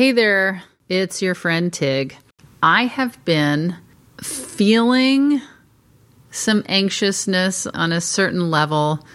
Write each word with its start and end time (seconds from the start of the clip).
Hey 0.00 0.12
there, 0.12 0.62
it's 0.88 1.20
your 1.20 1.34
friend 1.34 1.70
Tig. 1.70 2.16
I 2.62 2.86
have 2.86 3.22
been 3.26 3.76
feeling 4.22 5.42
some 6.30 6.64
anxiousness 6.70 7.66
on 7.66 7.92
a 7.92 8.00
certain 8.00 8.50
level 8.50 9.06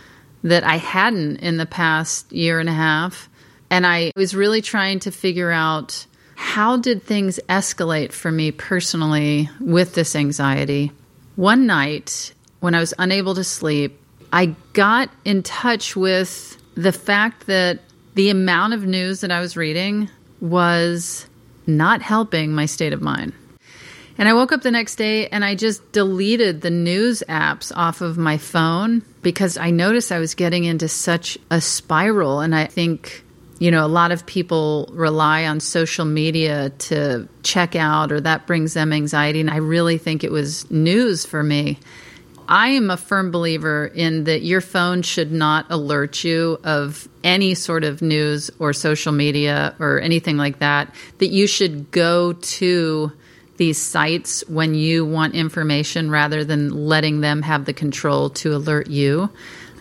that 0.44 0.64
I 0.64 0.76
hadn't 0.76 1.38
in 1.38 1.58
the 1.58 1.66
past 1.66 2.32
year 2.32 2.60
and 2.60 2.70
a 2.70 2.74
half. 2.74 3.32
And 3.72 3.88
I 3.88 4.12
was 4.16 4.36
really 4.36 4.62
trying 4.62 5.00
to 5.00 5.12
figure 5.12 5.50
out 5.50 6.06
how 6.36 6.78
did 6.78 7.02
things 7.02 7.40
escalate 7.50 8.12
for 8.12 8.32
me 8.32 8.52
personally 8.52 9.50
with 9.60 9.96
this 9.96 10.16
anxiety. 10.16 10.92
One 11.36 11.66
night, 11.66 12.32
when 12.60 12.76
I 12.76 12.80
was 12.80 12.94
unable 13.00 13.34
to 13.34 13.44
sleep, 13.44 14.00
I 14.32 14.54
got 14.74 15.10
in 15.24 15.42
touch 15.42 15.96
with 15.96 16.62
the 16.76 16.92
fact 16.92 17.48
that 17.48 17.80
the 18.14 18.30
amount 18.30 18.76
of 18.76 18.86
news 18.86 19.22
that 19.22 19.32
I 19.32 19.40
was 19.40 19.58
reading 19.58 20.12
was 20.50 21.28
not 21.68 22.02
helping 22.02 22.54
my 22.54 22.66
state 22.66 22.94
of 22.94 23.02
mind. 23.02 23.34
And 24.18 24.30
I 24.30 24.34
woke 24.34 24.52
up 24.52 24.62
the 24.62 24.72
next 24.72 24.96
day 24.96 25.28
and 25.28 25.44
I 25.44 25.56
just 25.56 25.92
deleted 25.92 26.62
the 26.62 26.70
news 26.70 27.22
apps 27.28 27.72
off 27.76 28.02
of 28.02 28.18
my 28.18 28.38
phone 28.38 29.04
because 29.22 29.58
I 29.58 29.72
noticed 29.72 30.12
I 30.12 30.20
was 30.20 30.36
getting 30.36 30.64
into 30.64 30.88
such 30.88 31.38
a 31.52 31.60
spiral. 31.60 32.40
And 32.40 32.56
I 32.56 32.66
think, 32.66 33.26
you 33.60 33.72
know, 33.72 33.86
a 33.86 33.88
lot 33.88 34.12
of 34.12 34.26
people 34.26 34.90
rely 34.94 35.46
on 35.46 35.60
social 35.60 36.06
media 36.06 36.70
to 36.70 37.28
check 37.44 37.76
out 37.76 38.14
or 38.14 38.22
that 38.22 38.48
brings 38.48 38.74
them 38.74 38.94
anxiety. 38.94 39.42
And 39.42 39.50
I 39.50 39.58
really 39.58 39.98
think 39.98 40.24
it 40.24 40.32
was 40.32 40.70
news 40.72 41.26
for 41.26 41.44
me. 41.44 41.78
I 42.48 42.70
am 42.70 42.90
a 42.90 42.98
firm 42.98 43.32
believer 43.32 43.88
in 43.88 44.26
that 44.26 44.44
your 44.44 44.62
phone 44.62 45.02
should 45.02 45.32
not 45.32 45.66
alert 45.70 46.24
you 46.24 46.60
of 46.64 47.08
any 47.24 47.56
sort 47.56 47.84
of 47.84 48.02
news 48.02 48.52
or 48.60 48.74
social 48.74 49.12
media 49.12 49.76
or 49.80 50.00
anything 50.00 50.38
like 50.38 50.60
that, 50.60 50.94
that 51.18 51.28
you 51.28 51.48
should 51.48 51.92
go 51.92 52.34
to 52.34 53.12
these 53.58 53.82
sites 53.82 54.44
when 54.48 54.76
you 54.76 55.06
want 55.06 55.34
information 55.34 56.12
rather 56.12 56.44
than 56.44 56.70
letting 56.70 57.22
them 57.22 57.42
have 57.42 57.66
the 57.66 57.74
control 57.74 58.30
to 58.30 58.54
alert 58.56 58.88
you. 58.88 59.30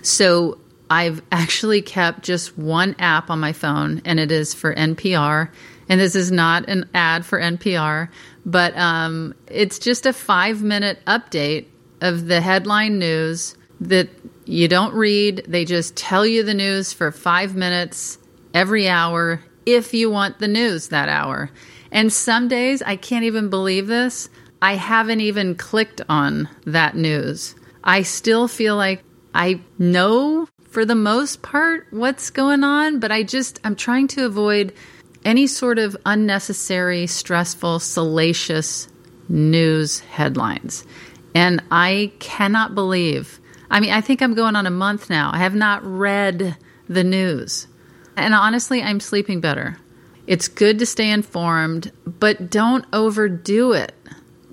So 0.03 0.59
I've 0.89 1.23
actually 1.33 1.83
kept 1.83 2.23
just 2.23 2.57
one 2.57 2.95
app 2.99 3.31
on 3.31 3.41
my 3.41 3.53
phone, 3.53 4.01
and 4.05 4.21
it 4.21 4.31
is 4.31 4.55
for 4.55 4.75
NPR. 4.75 5.51
And 5.89 6.01
this 6.01 6.15
is 6.15 6.31
not 6.31 6.69
an 6.69 6.89
ad 6.95 7.27
for 7.27 7.39
NPR, 7.39 8.09
but 8.47 8.77
um, 8.77 9.35
it's 9.49 9.79
just 9.79 10.07
a 10.07 10.13
five 10.13 10.63
minute 10.63 10.99
update 11.07 11.67
of 12.05 12.27
the 12.27 12.41
headline 12.41 12.99
news 12.99 13.57
that 13.81 14.09
you 14.45 14.69
don't 14.69 14.95
read. 14.95 15.45
They 15.49 15.65
just 15.65 15.97
tell 15.97 16.27
you 16.27 16.43
the 16.43 16.55
news 16.55 16.93
for 16.93 17.11
five 17.11 17.57
minutes 17.57 18.19
every 18.53 18.89
hour 18.89 19.43
if 19.67 19.95
you 19.95 20.11
want 20.11 20.39
the 20.39 20.49
news 20.49 20.89
that 20.89 21.09
hour. 21.09 21.51
And 21.91 22.13
some 22.13 22.49
days, 22.49 22.83
I 22.83 22.97
can't 22.97 23.25
even 23.25 23.49
believe 23.49 23.87
this, 23.87 24.29
I 24.61 24.75
haven't 24.75 25.21
even 25.21 25.55
clicked 25.55 26.03
on 26.09 26.49
that 26.67 26.95
news. 26.97 27.55
I 27.83 28.03
still 28.03 28.49
feel 28.49 28.77
like 28.77 29.03
I 29.35 29.61
know 29.79 30.47
for 30.71 30.85
the 30.85 30.95
most 30.95 31.43
part 31.43 31.87
what's 31.91 32.31
going 32.31 32.65
on, 32.65 33.01
but 33.01 33.13
I 33.13 33.23
just, 33.23 33.61
I'm 33.65 33.77
trying 33.77 34.09
to 34.09 34.27
avoid 34.27 34.75
any 35.25 35.47
sort 35.47 35.79
of 35.79 35.97
unnecessary, 36.05 37.07
stressful, 37.07 37.81
salacious 37.81 38.89
news 39.29 40.01
headlines. 40.01 40.85
And 41.35 41.63
I 41.71 42.13
cannot 42.21 42.75
believe, 42.75 43.41
I 43.71 43.81
mean, 43.81 43.93
I 43.93 44.01
think 44.01 44.23
I'm 44.23 44.35
going 44.35 44.57
on 44.57 44.67
a 44.67 44.71
month 44.71 45.11
now. 45.11 45.31
I 45.33 45.39
have 45.39 45.55
not 45.55 45.85
read 45.85 46.57
the 46.89 47.05
news. 47.05 47.67
And 48.17 48.35
honestly, 48.35 48.83
I'm 48.83 49.01
sleeping 49.01 49.41
better. 49.41 49.79
It's 50.27 50.49
good 50.49 50.79
to 50.79 50.87
stay 50.87 51.11
informed, 51.11 51.93
but 52.07 52.51
don't 52.51 52.87
overdo 52.93 53.73
it. 53.73 53.95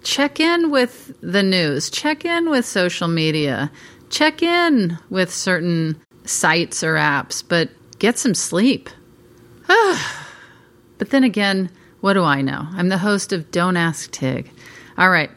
Check 0.04 0.40
in 0.40 0.72
with 0.72 1.14
the 1.22 1.44
news, 1.44 1.90
check 1.92 2.26
in 2.26 2.50
with 2.50 2.66
social 2.66 3.08
media, 3.08 3.72
check 4.10 4.42
in 4.42 4.98
with 5.12 5.32
certain 5.32 6.02
sites 6.26 6.84
or 6.84 6.96
apps, 6.96 7.44
but 7.48 7.70
get 8.00 8.18
some 8.18 8.34
sleep. 8.34 8.90
but 9.68 11.12
then 11.12 11.24
again, 11.24 11.70
what 12.02 12.14
do 12.14 12.24
I 12.24 12.42
know? 12.42 12.68
I'm 12.72 12.90
the 12.90 12.98
host 12.98 13.32
of 13.32 13.52
Don't 13.52 13.78
Ask 13.78 14.10
Tig. 14.10 14.52
All 14.98 15.12
right, 15.12 15.30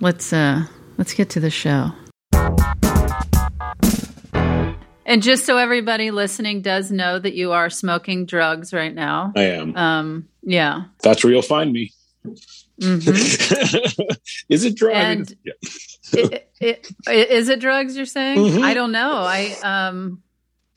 let's 0.00 0.32
uh 0.32 0.66
let's 0.98 1.14
get 1.14 1.30
to 1.30 1.40
the 1.40 1.50
show. 1.50 1.92
And 5.06 5.22
just 5.22 5.46
so 5.46 5.56
everybody 5.56 6.10
listening 6.10 6.60
does 6.60 6.90
know 6.90 7.18
that 7.18 7.32
you 7.34 7.52
are 7.52 7.70
smoking 7.70 8.26
drugs 8.26 8.74
right 8.74 8.94
now. 8.94 9.32
I 9.34 9.42
am. 9.44 9.74
Um, 9.74 10.28
yeah. 10.42 10.82
That's 11.02 11.24
where 11.24 11.32
you'll 11.32 11.40
find 11.40 11.72
me. 11.72 11.92
Mm-hmm. 12.78 14.12
is 14.50 14.64
it 14.64 14.74
drugs? 14.76 14.94
And 14.94 15.36
yeah. 15.44 15.52
it, 16.12 16.50
it, 16.60 16.90
it, 17.08 17.30
is 17.30 17.48
it 17.48 17.58
drugs? 17.58 17.96
You're 17.96 18.04
saying? 18.04 18.38
Mm-hmm. 18.38 18.62
I 18.62 18.74
don't 18.74 18.92
know. 18.92 19.12
I 19.12 19.56
um, 19.62 20.22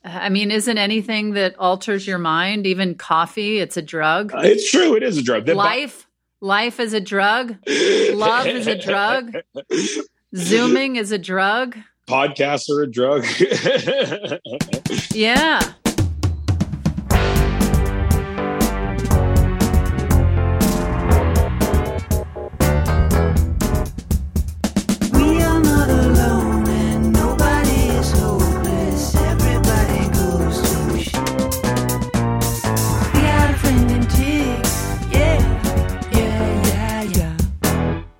I 0.04 0.30
mean, 0.30 0.50
isn't 0.50 0.78
anything 0.78 1.34
that 1.34 1.58
alters 1.58 2.06
your 2.06 2.18
mind, 2.18 2.66
even 2.66 2.94
coffee, 2.94 3.58
it's 3.58 3.76
a 3.76 3.82
drug? 3.82 4.32
Uh, 4.34 4.40
it's 4.42 4.70
true. 4.70 4.96
It 4.96 5.02
is 5.02 5.18
a 5.18 5.22
drug. 5.22 5.46
life, 5.48 6.08
life 6.40 6.80
is 6.80 6.92
a 6.92 7.00
drug. 7.00 7.56
Love 7.68 8.46
is 8.46 8.66
a 8.66 8.76
drug. 8.78 9.36
Zooming 10.34 10.96
is 10.96 11.12
a 11.12 11.18
drug. 11.18 11.76
Podcasts 12.08 12.68
are 12.70 12.82
a 12.82 12.90
drug. 12.90 13.24
yeah. 15.12 15.72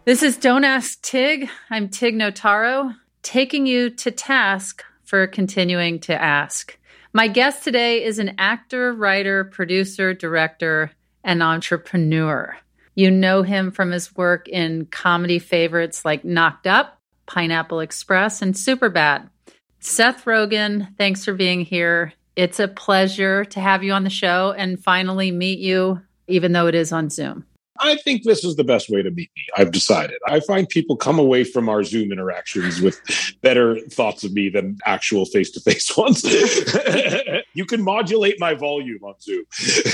This 0.04 0.24
is 0.24 0.36
Don't 0.36 0.64
Ask 0.64 1.00
Tig. 1.00 1.48
I'm 1.70 1.88
Tig 1.88 2.16
Notaro, 2.16 2.96
taking 3.22 3.66
you 3.66 3.88
to 3.88 4.10
task 4.10 4.82
for 5.04 5.28
continuing 5.28 6.00
to 6.00 6.20
ask. 6.20 6.76
My 7.12 7.28
guest 7.28 7.62
today 7.62 8.02
is 8.02 8.18
an 8.18 8.34
actor, 8.36 8.92
writer, 8.92 9.44
producer, 9.44 10.12
director, 10.12 10.90
and 11.22 11.40
entrepreneur. 11.40 12.58
You 12.96 13.12
know 13.12 13.44
him 13.44 13.70
from 13.70 13.92
his 13.92 14.16
work 14.16 14.48
in 14.48 14.86
comedy 14.86 15.38
favorites 15.38 16.04
like 16.04 16.24
Knocked 16.24 16.66
Up, 16.66 17.00
Pineapple 17.26 17.78
Express, 17.78 18.42
and 18.42 18.54
Superbad. 18.54 19.30
Seth 19.78 20.24
Rogen, 20.24 20.96
thanks 20.98 21.24
for 21.24 21.32
being 21.32 21.60
here. 21.60 22.12
It's 22.34 22.58
a 22.58 22.66
pleasure 22.66 23.44
to 23.44 23.60
have 23.60 23.84
you 23.84 23.92
on 23.92 24.02
the 24.02 24.10
show 24.10 24.50
and 24.50 24.82
finally 24.82 25.30
meet 25.30 25.60
you, 25.60 26.00
even 26.26 26.50
though 26.50 26.66
it 26.66 26.74
is 26.74 26.90
on 26.90 27.08
Zoom. 27.08 27.44
I 27.78 27.96
think 27.96 28.24
this 28.24 28.44
is 28.44 28.56
the 28.56 28.64
best 28.64 28.90
way 28.90 29.02
to 29.02 29.10
meet 29.10 29.30
me. 29.34 29.46
I've 29.56 29.72
decided. 29.72 30.18
I 30.26 30.40
find 30.40 30.68
people 30.68 30.96
come 30.96 31.18
away 31.18 31.44
from 31.44 31.68
our 31.68 31.82
Zoom 31.82 32.12
interactions 32.12 32.80
with 32.80 33.00
better 33.40 33.80
thoughts 33.88 34.24
of 34.24 34.32
me 34.32 34.50
than 34.50 34.78
actual 34.84 35.24
face 35.24 35.50
to 35.52 35.60
face 35.60 35.96
ones. 35.96 36.22
you 37.54 37.64
can 37.64 37.82
modulate 37.82 38.38
my 38.38 38.54
volume 38.54 39.02
on 39.02 39.14
Zoom. 39.20 39.44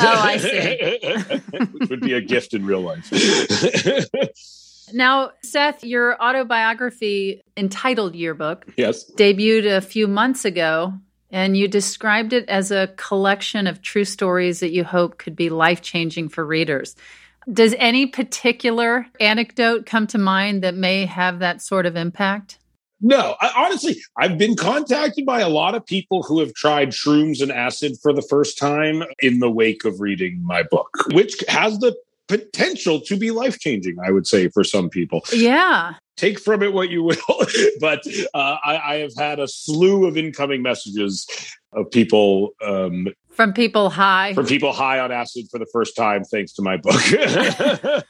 Oh, 0.00 0.20
I 0.20 0.36
see. 0.38 1.36
Which 1.72 1.88
would 1.88 2.00
be 2.00 2.14
a 2.14 2.20
gift 2.20 2.52
in 2.54 2.66
real 2.66 2.80
life. 2.80 3.10
Now, 4.92 5.32
Seth, 5.42 5.84
your 5.84 6.20
autobiography 6.22 7.42
entitled 7.56 8.14
Yearbook 8.14 8.66
yes. 8.76 9.10
debuted 9.12 9.76
a 9.76 9.80
few 9.80 10.08
months 10.08 10.44
ago, 10.44 10.94
and 11.30 11.56
you 11.56 11.68
described 11.68 12.32
it 12.32 12.48
as 12.48 12.70
a 12.70 12.88
collection 12.96 13.66
of 13.66 13.82
true 13.82 14.04
stories 14.04 14.60
that 14.60 14.70
you 14.70 14.84
hope 14.84 15.18
could 15.18 15.36
be 15.36 15.50
life 15.50 15.82
changing 15.82 16.28
for 16.30 16.44
readers. 16.44 16.96
Does 17.52 17.74
any 17.78 18.06
particular 18.06 19.06
anecdote 19.20 19.86
come 19.86 20.06
to 20.08 20.18
mind 20.18 20.62
that 20.62 20.74
may 20.74 21.06
have 21.06 21.38
that 21.38 21.62
sort 21.62 21.86
of 21.86 21.96
impact? 21.96 22.58
No, 23.00 23.36
I, 23.40 23.52
honestly, 23.56 23.96
I've 24.16 24.38
been 24.38 24.56
contacted 24.56 25.24
by 25.24 25.40
a 25.40 25.48
lot 25.48 25.74
of 25.74 25.86
people 25.86 26.22
who 26.24 26.40
have 26.40 26.52
tried 26.54 26.90
shrooms 26.90 27.40
and 27.40 27.52
acid 27.52 27.96
for 28.02 28.12
the 28.12 28.22
first 28.22 28.58
time 28.58 29.04
in 29.20 29.38
the 29.38 29.50
wake 29.50 29.84
of 29.84 30.00
reading 30.00 30.42
my 30.44 30.64
book, 30.64 30.90
which 31.12 31.36
has 31.48 31.78
the 31.78 31.96
potential 32.26 33.00
to 33.00 33.16
be 33.16 33.30
life 33.30 33.58
changing, 33.58 33.96
I 34.04 34.10
would 34.10 34.26
say, 34.26 34.48
for 34.48 34.64
some 34.64 34.90
people. 34.90 35.22
Yeah. 35.32 35.94
Take 36.16 36.40
from 36.40 36.62
it 36.62 36.72
what 36.72 36.90
you 36.90 37.04
will. 37.04 37.16
but 37.80 38.02
uh, 38.34 38.56
I, 38.64 38.76
I, 38.76 38.94
have 38.96 39.14
had 39.16 39.38
a 39.38 39.46
slew 39.46 40.04
of 40.04 40.16
incoming 40.16 40.62
messages 40.62 41.26
of 41.72 41.90
people 41.90 42.50
um, 42.62 43.08
from 43.38 43.52
people 43.52 43.88
high 43.88 44.34
from 44.34 44.44
people 44.46 44.72
high 44.72 44.98
on 44.98 45.12
acid 45.12 45.46
for 45.50 45.58
the 45.60 45.66
first 45.72 45.94
time 45.96 46.24
thanks 46.24 46.52
to 46.52 46.60
my 46.62 46.76
book 46.76 47.00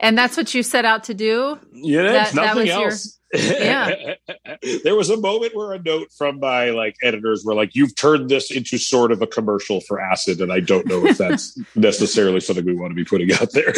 And 0.00 0.18
that's 0.18 0.36
what 0.36 0.52
you 0.52 0.62
set 0.64 0.84
out 0.84 1.04
to 1.04 1.14
do? 1.14 1.58
Yeah, 1.72 2.02
That- 2.12 2.34
nothing 2.34 2.62
was 2.62 2.68
your- 2.68 2.84
else. 2.84 3.18
Yeah. 3.34 4.14
there 4.84 4.94
was 4.96 5.10
a 5.10 5.16
moment 5.16 5.54
where 5.56 5.72
a 5.72 5.82
note 5.82 6.08
from 6.16 6.38
my 6.40 6.70
like 6.70 6.94
editors 7.02 7.42
were 7.44 7.54
like, 7.54 7.74
"You've 7.74 7.94
turned 7.96 8.28
this 8.28 8.50
into 8.52 8.78
sort 8.78 9.10
of 9.12 9.22
a 9.22 9.26
commercial 9.26 9.80
for 9.80 10.00
acid," 10.00 10.40
and 10.40 10.52
I 10.52 10.60
don't 10.60 10.86
know 10.86 11.04
if 11.06 11.18
that's 11.18 11.56
necessarily 11.74 12.38
something 12.40 12.64
we 12.64 12.74
want 12.74 12.90
to 12.92 12.94
be 12.94 13.04
putting 13.04 13.32
out 13.32 13.50
there. 13.52 13.72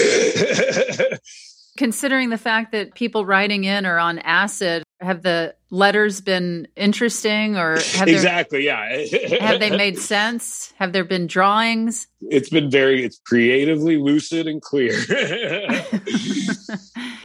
Considering 1.79 2.29
the 2.31 2.39
fact 2.39 2.73
that 2.73 2.95
people 2.95 3.25
writing 3.25 3.65
in 3.65 3.87
are 3.87 3.99
on 3.99 4.19
acid, 4.21 4.83
have 5.01 5.23
the 5.23 5.55
letters 5.71 6.21
been 6.21 6.69
interesting 6.77 7.57
or 7.57 7.73
have, 7.73 8.07
there, 8.07 8.15
exactly. 8.15 8.67
Yeah. 8.67 9.07
have 9.41 9.61
they 9.61 9.71
made 9.77 9.99
sense? 9.99 10.73
Have 10.79 10.93
there 10.93 11.05
been 11.05 11.27
drawings? 11.27 12.07
It's 12.23 12.49
been 12.49 12.71
very. 12.71 13.05
It's 13.05 13.21
creatively 13.27 13.97
lucid 13.97 14.47
and 14.47 14.63
clear. 14.63 14.93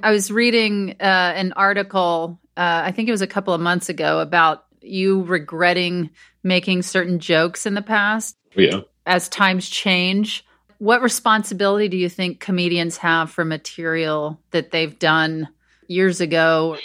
I 0.04 0.12
was 0.12 0.32
reading 0.32 0.96
uh, 1.00 1.34
an 1.36 1.54
article, 1.54 2.40
uh, 2.58 2.82
I 2.86 2.92
think 2.92 3.08
it 3.08 3.12
was 3.12 3.22
a 3.22 3.28
couple 3.28 3.54
of 3.54 3.62
months 3.62 3.90
ago, 3.90 4.20
about 4.20 4.66
you 4.82 5.24
regretting 5.24 6.10
making 6.44 6.82
certain 6.82 7.20
jokes 7.20 7.66
in 7.66 7.76
the 7.76 7.82
past 7.82 8.36
yeah. 8.56 8.82
as 9.06 9.30
times 9.30 9.70
change. 9.70 10.46
What 10.80 11.04
responsibility 11.04 11.88
do 11.88 11.98
you 11.98 12.10
think 12.10 12.40
comedians 12.40 12.98
have 12.98 13.30
for 13.30 13.46
material 13.46 14.40
that 14.50 14.72
they've 14.72 14.98
done 14.98 15.48
years 15.88 16.22
ago? 16.22 16.78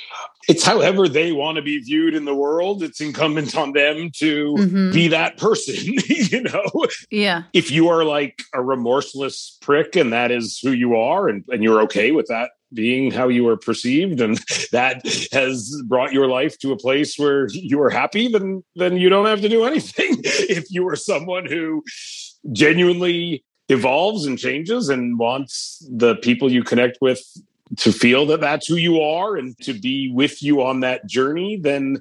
It's 0.48 0.64
however 0.64 1.08
they 1.08 1.32
want 1.32 1.56
to 1.56 1.62
be 1.62 1.78
viewed 1.78 2.14
in 2.14 2.24
the 2.24 2.34
world. 2.34 2.82
It's 2.82 3.00
incumbent 3.00 3.56
on 3.56 3.72
them 3.72 4.10
to 4.18 4.54
Mhm. 4.58 4.92
be 4.92 5.08
that 5.08 5.36
person. 5.38 5.74
you 6.08 6.42
know, 6.42 6.86
Yeah. 7.10 7.42
if 7.52 7.70
you 7.70 7.88
are 7.88 8.04
like 8.04 8.42
a 8.54 8.62
remorseless 8.62 9.58
prick 9.60 9.96
and 9.96 10.12
that 10.12 10.30
is 10.30 10.58
who 10.62 10.70
you 10.70 10.94
are 10.96 11.28
and, 11.28 11.44
and 11.48 11.62
you're 11.62 11.82
okay 11.82 12.12
with 12.12 12.26
that 12.28 12.50
being 12.74 13.12
how 13.12 13.28
you 13.28 13.46
are 13.48 13.56
perceived 13.56 14.20
and 14.20 14.38
that 14.72 15.00
has 15.32 15.82
brought 15.86 16.12
your 16.12 16.26
life 16.26 16.58
to 16.58 16.72
a 16.72 16.76
place 16.76 17.16
where 17.16 17.46
you 17.52 17.80
are 17.80 17.90
happy 17.90 18.26
then 18.26 18.62
then 18.74 18.96
you 18.96 19.08
don't 19.08 19.26
have 19.26 19.40
to 19.40 19.48
do 19.48 19.64
anything 19.64 20.16
if 20.24 20.64
you 20.68 20.86
are 20.88 20.96
someone 20.96 21.46
who 21.46 21.82
genuinely 22.52 23.44
evolves 23.68 24.26
and 24.26 24.38
changes 24.38 24.88
and 24.88 25.18
wants 25.18 25.84
the 25.90 26.16
people 26.16 26.50
you 26.50 26.62
connect 26.62 26.98
with 27.00 27.20
to 27.78 27.92
feel 27.92 28.26
that 28.26 28.40
that's 28.40 28.66
who 28.66 28.76
you 28.76 29.00
are 29.00 29.36
and 29.36 29.58
to 29.58 29.72
be 29.72 30.10
with 30.12 30.42
you 30.42 30.62
on 30.62 30.80
that 30.80 31.06
journey 31.06 31.56
then 31.56 31.98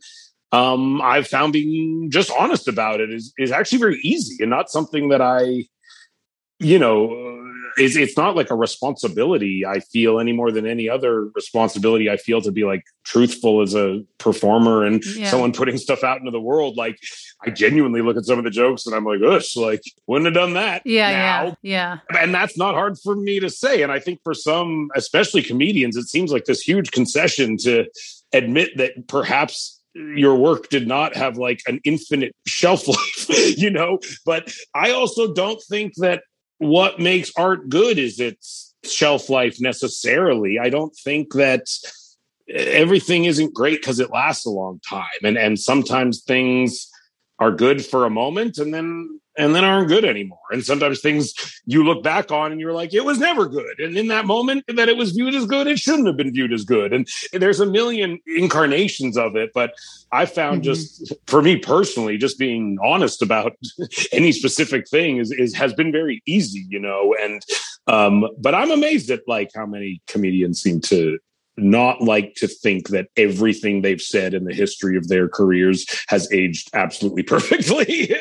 um, 0.55 1.01
I've 1.01 1.27
found 1.27 1.53
being 1.53 2.09
just 2.09 2.31
honest 2.31 2.67
about 2.67 3.01
it 3.01 3.11
is 3.11 3.33
is 3.37 3.51
actually 3.51 3.79
very 3.79 3.99
easy 4.03 4.41
and 4.41 4.49
not 4.49 4.69
something 4.69 5.09
that 5.09 5.21
I, 5.21 5.65
you 6.59 6.79
know, 6.79 7.44
is 7.77 7.95
it's 7.97 8.15
not 8.17 8.35
like 8.35 8.49
a 8.51 8.55
responsibility 8.55 9.65
I 9.65 9.79
feel 9.79 10.19
any 10.19 10.31
more 10.31 10.51
than 10.51 10.65
any 10.65 10.89
other 10.89 11.25
responsibility 11.35 12.09
I 12.09 12.17
feel 12.17 12.41
to 12.41 12.51
be 12.51 12.63
like 12.63 12.83
truthful 13.03 13.61
as 13.61 13.75
a 13.75 14.01
performer 14.17 14.83
and 14.85 15.03
Yeah. 15.15 15.29
someone 15.29 15.51
putting 15.53 15.77
stuff 15.77 16.03
out 16.03 16.19
into 16.19 16.31
the 16.31 16.39
world. 16.41 16.77
Like 16.77 16.97
I 17.45 17.49
genuinely 17.49 18.01
look 18.01 18.17
at 18.17 18.25
some 18.25 18.37
of 18.37 18.43
the 18.45 18.49
jokes 18.49 18.85
and 18.85 18.95
I'm 18.95 19.05
like, 19.05 19.21
"Ush, 19.21 19.55
like 19.55 19.81
wouldn't 20.07 20.25
have 20.25 20.33
done 20.33 20.53
that." 20.53 20.81
Yeah. 20.85 21.11
now 21.11 21.57
Yeah. 21.61 21.99
Yeah. 22.11 22.19
and 22.21 22.33
that's 22.33 22.57
not 22.57 22.73
hard 22.75 22.97
for 23.03 23.15
me 23.15 23.39
to 23.39 23.49
say 23.49 23.81
and 23.83 23.91
i 23.91 23.99
think 23.99 24.19
for 24.23 24.33
some 24.33 24.89
especially 24.95 25.41
comedians 25.43 25.95
it 25.97 26.07
seems 26.07 26.31
like 26.31 26.45
this 26.45 26.61
huge 26.61 26.91
concession 26.91 27.57
to 27.57 27.85
admit 28.33 28.69
that 28.77 29.07
perhaps 29.07 29.81
your 29.93 30.35
work 30.35 30.69
did 30.69 30.87
not 30.87 31.15
have 31.15 31.37
like 31.37 31.61
an 31.67 31.79
infinite 31.83 32.33
shelf 32.47 32.87
life 32.87 33.57
you 33.57 33.69
know 33.69 33.99
but 34.25 34.51
i 34.73 34.91
also 34.91 35.33
don't 35.33 35.61
think 35.69 35.93
that 35.97 36.23
what 36.57 36.99
makes 36.99 37.31
art 37.37 37.69
good 37.69 37.97
is 37.97 38.19
its 38.19 38.73
shelf 38.83 39.29
life 39.29 39.59
necessarily. 39.59 40.59
I 40.59 40.69
don't 40.69 40.95
think 40.95 41.33
that 41.33 41.67
everything 42.47 43.25
isn't 43.25 43.53
great 43.53 43.81
because 43.81 43.99
it 43.99 44.11
lasts 44.11 44.45
a 44.45 44.51
long 44.51 44.79
time 44.87 45.03
and 45.23 45.37
and 45.37 45.59
sometimes 45.59 46.21
things 46.21 46.87
are 47.39 47.51
good 47.51 47.83
for 47.83 48.05
a 48.05 48.09
moment 48.09 48.59
and 48.59 48.71
then 48.73 49.19
and 49.37 49.53
then 49.55 49.63
aren't 49.63 49.87
good 49.87 50.05
anymore. 50.05 50.39
And 50.51 50.63
sometimes 50.63 51.01
things 51.01 51.33
you 51.65 51.83
look 51.83 52.03
back 52.03 52.31
on 52.31 52.51
and 52.51 52.59
you're 52.61 52.73
like 52.73 52.93
it 52.93 53.03
was 53.05 53.19
never 53.19 53.47
good. 53.47 53.79
And 53.79 53.97
in 53.97 54.07
that 54.07 54.25
moment 54.25 54.63
that 54.67 54.89
it 54.89 54.97
was 54.97 55.11
viewed 55.11 55.35
as 55.35 55.45
good 55.45 55.67
it 55.67 55.79
shouldn't 55.79 56.07
have 56.07 56.17
been 56.17 56.31
viewed 56.33 56.53
as 56.53 56.63
good. 56.63 56.93
And 56.93 57.07
there's 57.33 57.59
a 57.59 57.65
million 57.65 58.19
incarnations 58.27 59.17
of 59.17 59.35
it 59.35 59.51
but 59.53 59.73
i 60.11 60.25
found 60.25 60.61
Mhm. 60.61 60.65
just 60.65 61.13
for 61.27 61.41
me 61.41 61.57
personally 61.57 62.17
just 62.17 62.37
being 62.39 62.77
honest 62.83 63.21
about 63.21 63.53
any 64.11 64.31
specific 64.31 64.87
thing 64.87 65.17
is, 65.17 65.31
is 65.31 65.53
has 65.55 65.73
been 65.73 65.91
very 65.91 66.21
easy 66.25 66.65
you 66.69 66.79
know 66.79 67.15
and 67.21 67.41
um 67.87 68.27
but 68.39 68.53
i'm 68.55 68.71
amazed 68.71 69.09
at 69.11 69.21
like 69.27 69.49
how 69.55 69.65
many 69.65 70.01
comedians 70.07 70.61
seem 70.61 70.79
to 70.81 71.19
not 71.57 72.01
like 72.01 72.35
to 72.35 72.47
think 72.47 72.89
that 72.89 73.07
everything 73.15 73.81
they've 73.81 74.01
said 74.01 74.33
in 74.33 74.45
the 74.45 74.53
history 74.53 74.97
of 74.97 75.07
their 75.07 75.27
careers 75.27 75.85
has 76.07 76.31
aged 76.31 76.69
absolutely 76.73 77.23
perfectly. 77.35 78.13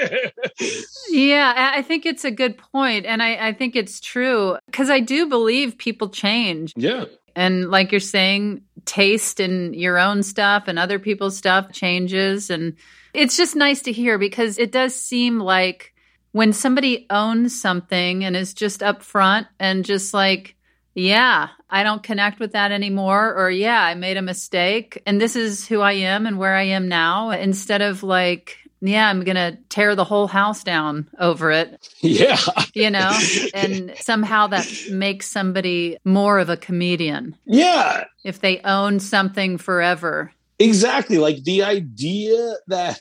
Yeah, 1.10 1.72
I 1.74 1.82
think 1.82 2.06
it's 2.06 2.24
a 2.24 2.30
good 2.30 2.58
point, 2.58 3.06
and 3.06 3.22
I, 3.22 3.48
I 3.48 3.52
think 3.52 3.76
it's 3.76 4.00
true 4.00 4.56
because 4.66 4.90
I 4.90 5.00
do 5.00 5.28
believe 5.28 5.78
people 5.78 6.08
change, 6.08 6.72
yeah. 6.76 7.04
and 7.34 7.70
like 7.70 7.90
you're 7.90 8.00
saying, 8.00 8.62
taste 8.84 9.40
in 9.40 9.74
your 9.74 9.98
own 9.98 10.22
stuff 10.22 10.64
and 10.68 10.78
other 10.78 10.98
people's 10.98 11.36
stuff 11.36 11.72
changes, 11.72 12.50
and 12.50 12.74
it's 13.12 13.36
just 13.36 13.56
nice 13.56 13.82
to 13.82 13.92
hear 13.92 14.18
because 14.18 14.58
it 14.58 14.72
does 14.72 14.94
seem 14.94 15.38
like 15.38 15.94
when 16.32 16.52
somebody 16.52 17.06
owns 17.10 17.58
something 17.58 18.24
and 18.24 18.34
is 18.34 18.54
just 18.54 18.80
upfront 18.80 19.46
and 19.60 19.84
just 19.84 20.12
like, 20.12 20.56
yeah, 20.94 21.48
I 21.70 21.82
don't 21.82 22.02
connect 22.02 22.38
with 22.40 22.52
that 22.52 22.72
anymore, 22.72 23.34
or 23.34 23.50
yeah, 23.50 23.82
I 23.82 23.94
made 23.94 24.16
a 24.16 24.22
mistake, 24.22 25.02
and 25.06 25.20
this 25.20 25.36
is 25.36 25.66
who 25.66 25.80
I 25.80 25.92
am 25.92 26.26
and 26.26 26.38
where 26.38 26.54
I 26.54 26.62
am 26.64 26.88
now, 26.88 27.30
instead 27.30 27.82
of 27.82 28.02
like. 28.02 28.58
Yeah, 28.80 29.08
I'm 29.08 29.24
going 29.24 29.36
to 29.36 29.56
tear 29.70 29.94
the 29.94 30.04
whole 30.04 30.26
house 30.26 30.62
down 30.62 31.08
over 31.18 31.50
it 31.50 31.88
Yeah. 32.02 32.36
you 32.74 32.90
know 32.90 33.18
and 33.54 33.94
somehow 33.98 34.48
that 34.48 34.70
makes 34.90 35.26
somebody 35.30 35.96
more 36.04 36.38
of 36.38 36.50
a 36.50 36.58
comedian 36.58 37.34
Yeah. 37.46 38.04
if 38.24 38.40
they 38.40 38.60
own 38.60 39.00
something 39.00 39.56
forever 39.56 40.32
Exactly. 40.58 41.16
Like 41.16 41.44
the 41.44 41.62
idea 41.62 42.56
that 42.66 43.00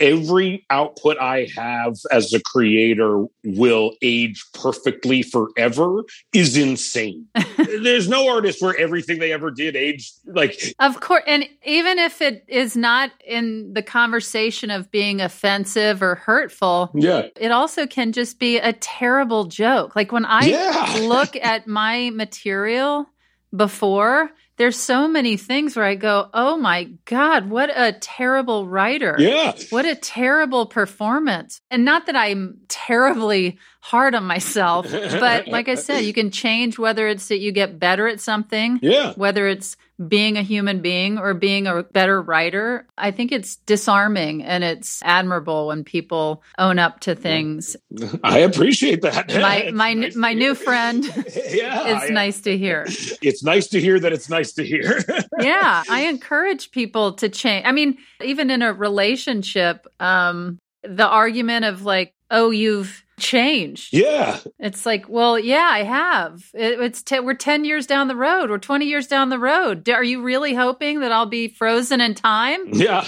every 0.00 0.64
output 0.70 1.18
I 1.18 1.48
have 1.56 1.96
as 2.10 2.32
a 2.32 2.40
creator 2.40 3.24
will 3.44 3.92
age 4.02 4.44
perfectly 4.52 5.22
forever 5.22 6.02
is 6.32 6.56
insane. 6.56 7.26
There's 7.56 8.08
no 8.08 8.28
artist 8.28 8.60
where 8.60 8.76
everything 8.76 9.18
they 9.18 9.32
ever 9.32 9.50
did 9.50 9.76
aged 9.76 10.14
like 10.26 10.74
of 10.78 11.00
course 11.00 11.22
and 11.26 11.48
even 11.64 11.98
if 11.98 12.20
it 12.20 12.44
is 12.48 12.76
not 12.76 13.10
in 13.26 13.72
the 13.72 13.82
conversation 13.82 14.70
of 14.70 14.90
being 14.90 15.20
offensive 15.20 16.02
or 16.02 16.16
hurtful 16.16 16.90
yeah. 16.94 17.26
it 17.36 17.50
also 17.50 17.86
can 17.86 18.12
just 18.12 18.38
be 18.38 18.58
a 18.58 18.72
terrible 18.74 19.44
joke 19.44 19.94
like 19.96 20.12
when 20.12 20.24
i 20.24 20.44
yeah. 20.44 20.96
look 21.00 21.36
at 21.36 21.66
my 21.66 22.10
material 22.10 23.06
before 23.54 24.30
there's 24.56 24.78
so 24.78 25.06
many 25.06 25.36
things 25.36 25.76
where 25.76 25.84
i 25.84 25.94
go 25.94 26.28
oh 26.34 26.56
my 26.56 26.84
god 27.04 27.50
what 27.50 27.70
a 27.74 27.92
terrible 27.92 28.66
writer 28.66 29.16
yeah. 29.18 29.52
What 29.70 29.84
a 29.84 29.94
terrible 29.94 30.66
performance. 30.66 31.60
And 31.70 31.84
not 31.84 32.06
that 32.06 32.16
I'm 32.16 32.58
terribly 32.68 33.58
hard 33.86 34.16
on 34.16 34.24
myself, 34.24 34.90
but 34.90 35.46
like 35.46 35.68
I 35.68 35.76
said, 35.76 36.00
you 36.00 36.12
can 36.12 36.32
change 36.32 36.76
whether 36.76 37.06
it's 37.06 37.28
that 37.28 37.38
you 37.38 37.52
get 37.52 37.78
better 37.78 38.08
at 38.08 38.20
something, 38.20 38.80
Yeah. 38.82 39.12
whether 39.14 39.46
it's 39.46 39.76
being 40.08 40.36
a 40.36 40.42
human 40.42 40.82
being 40.82 41.18
or 41.18 41.34
being 41.34 41.68
a 41.68 41.84
better 41.84 42.20
writer. 42.20 42.84
I 42.98 43.12
think 43.12 43.30
it's 43.30 43.56
disarming 43.64 44.42
and 44.42 44.64
it's 44.64 45.00
admirable 45.04 45.68
when 45.68 45.84
people 45.84 46.42
own 46.58 46.80
up 46.80 46.98
to 47.02 47.14
things. 47.14 47.76
I 48.24 48.40
appreciate 48.40 49.02
that. 49.02 49.28
My 49.32 49.70
my 49.72 49.94
nice 49.94 50.16
my 50.16 50.34
new 50.34 50.54
hear. 50.54 50.64
friend, 50.66 51.04
yeah. 51.50 52.02
it's 52.02 52.10
nice 52.10 52.40
to 52.42 52.58
hear. 52.58 52.84
It's 53.22 53.44
nice 53.44 53.68
to 53.68 53.80
hear 53.80 54.00
that 54.00 54.12
it's 54.12 54.28
nice 54.28 54.52
to 54.54 54.64
hear. 54.64 54.98
yeah, 55.40 55.84
I 55.88 56.06
encourage 56.08 56.72
people 56.72 57.12
to 57.14 57.28
change. 57.28 57.64
I 57.64 57.70
mean, 57.72 57.98
even 58.22 58.50
in 58.50 58.62
a 58.62 58.72
relationship, 58.72 59.86
um, 60.00 60.58
the 60.82 61.06
argument 61.06 61.64
of 61.64 61.84
like, 61.84 62.12
oh, 62.30 62.50
you've 62.50 63.04
changed. 63.18 63.92
yeah. 63.92 64.38
It's 64.58 64.86
like, 64.86 65.08
well, 65.08 65.38
yeah, 65.38 65.68
I 65.70 65.82
have. 65.82 66.50
It, 66.54 66.80
it's 66.80 67.02
te- 67.02 67.20
we're 67.20 67.34
ten 67.34 67.64
years 67.64 67.86
down 67.86 68.08
the 68.08 68.16
road. 68.16 68.50
We're 68.50 68.58
twenty 68.58 68.86
years 68.86 69.06
down 69.06 69.28
the 69.28 69.38
road. 69.38 69.88
Are 69.88 70.04
you 70.04 70.22
really 70.22 70.54
hoping 70.54 71.00
that 71.00 71.12
I'll 71.12 71.26
be 71.26 71.48
frozen 71.48 72.00
in 72.00 72.14
time? 72.14 72.60
Yeah. 72.72 73.06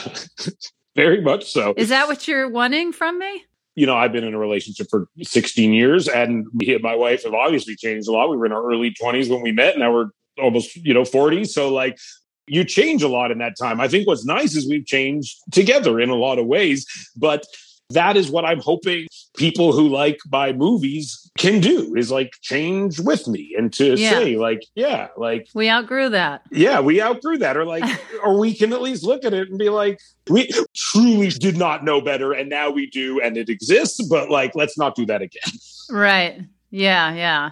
Very 0.97 1.21
much 1.21 1.53
so. 1.53 1.75
Is 1.77 1.91
that 1.91 2.09
what 2.09 2.27
you're 2.27 2.49
wanting 2.49 2.93
from 2.93 3.19
me? 3.19 3.45
you 3.79 3.87
know, 3.87 3.97
I've 3.97 4.11
been 4.11 4.25
in 4.25 4.35
a 4.35 4.39
relationship 4.39 4.89
for 4.91 5.07
16 5.23 5.73
years 5.73 6.09
and 6.09 6.47
me 6.53 6.75
and 6.75 6.83
my 6.83 6.97
wife 6.97 7.23
have 7.23 7.33
obviously 7.33 7.77
changed 7.77 8.09
a 8.09 8.11
lot. 8.11 8.29
We 8.29 8.37
were 8.37 8.45
in 8.45 8.51
our 8.51 8.69
early 8.69 8.93
20s 9.01 9.31
when 9.31 9.41
we 9.41 9.53
met. 9.53 9.79
Now 9.79 9.93
we're 9.93 10.09
almost, 10.37 10.75
you 10.75 10.93
know, 10.93 11.05
40. 11.05 11.45
So 11.45 11.73
like 11.73 11.97
you 12.49 12.65
change 12.65 13.05
a 13.05 13.09
lot 13.09 13.31
in 13.31 13.39
that 13.39 13.53
time. 13.57 13.81
I 13.81 13.87
think 13.87 14.09
what's 14.09 14.25
nice 14.25 14.57
is 14.57 14.69
we've 14.69 14.85
changed 14.85 15.37
together 15.53 16.01
in 16.01 16.11
a 16.11 16.17
lot 16.17 16.41
of 16.41 16.47
ways, 16.47 16.87
but 17.17 17.47
that 17.91 18.17
is 18.17 18.33
what 18.33 18.45
I'm 18.45 18.59
hoping 18.59 19.07
people 19.39 19.73
who 19.73 19.89
like 19.89 20.19
my 20.31 20.53
movies 20.53 21.31
can 21.39 21.61
do 21.61 21.95
is 21.97 22.11
like 22.11 22.33
change 22.43 22.99
with 23.01 23.27
me 23.29 23.55
and 23.57 23.73
to 23.75 23.95
Yeah. 23.97 24.11
say 24.11 24.37
like 24.37 24.61
yeah 24.75 25.09
like 25.17 25.49
We 25.55 25.71
outgrew 25.71 26.09
that. 26.11 26.43
yeah 26.51 26.81
we 26.81 27.01
outgrew 27.01 27.39
that 27.39 27.57
or 27.57 27.65
like 27.65 27.85
or 28.25 28.39
we 28.39 28.53
can 28.55 28.73
at 28.73 28.83
least 28.83 29.05
look 29.05 29.25
at 29.25 29.33
it 29.33 29.49
and 29.49 29.59
be 29.59 29.69
like 29.71 30.01
we 30.29 30.51
truly 30.75 31.29
did 31.29 31.57
not 31.57 31.85
know 31.85 32.01
better 32.01 32.33
and 32.33 32.49
now 32.51 32.71
we 32.71 32.87
do 32.91 33.21
and 33.21 33.37
it 33.37 33.49
exists 33.49 34.03
but 34.09 34.29
like 34.31 34.55
let's 34.55 34.77
not 34.77 34.95
do 34.95 35.07
that 35.07 35.23
again 35.23 35.53
Right. 35.91 36.41
Yeah, 36.71 37.15
yeah. 37.15 37.51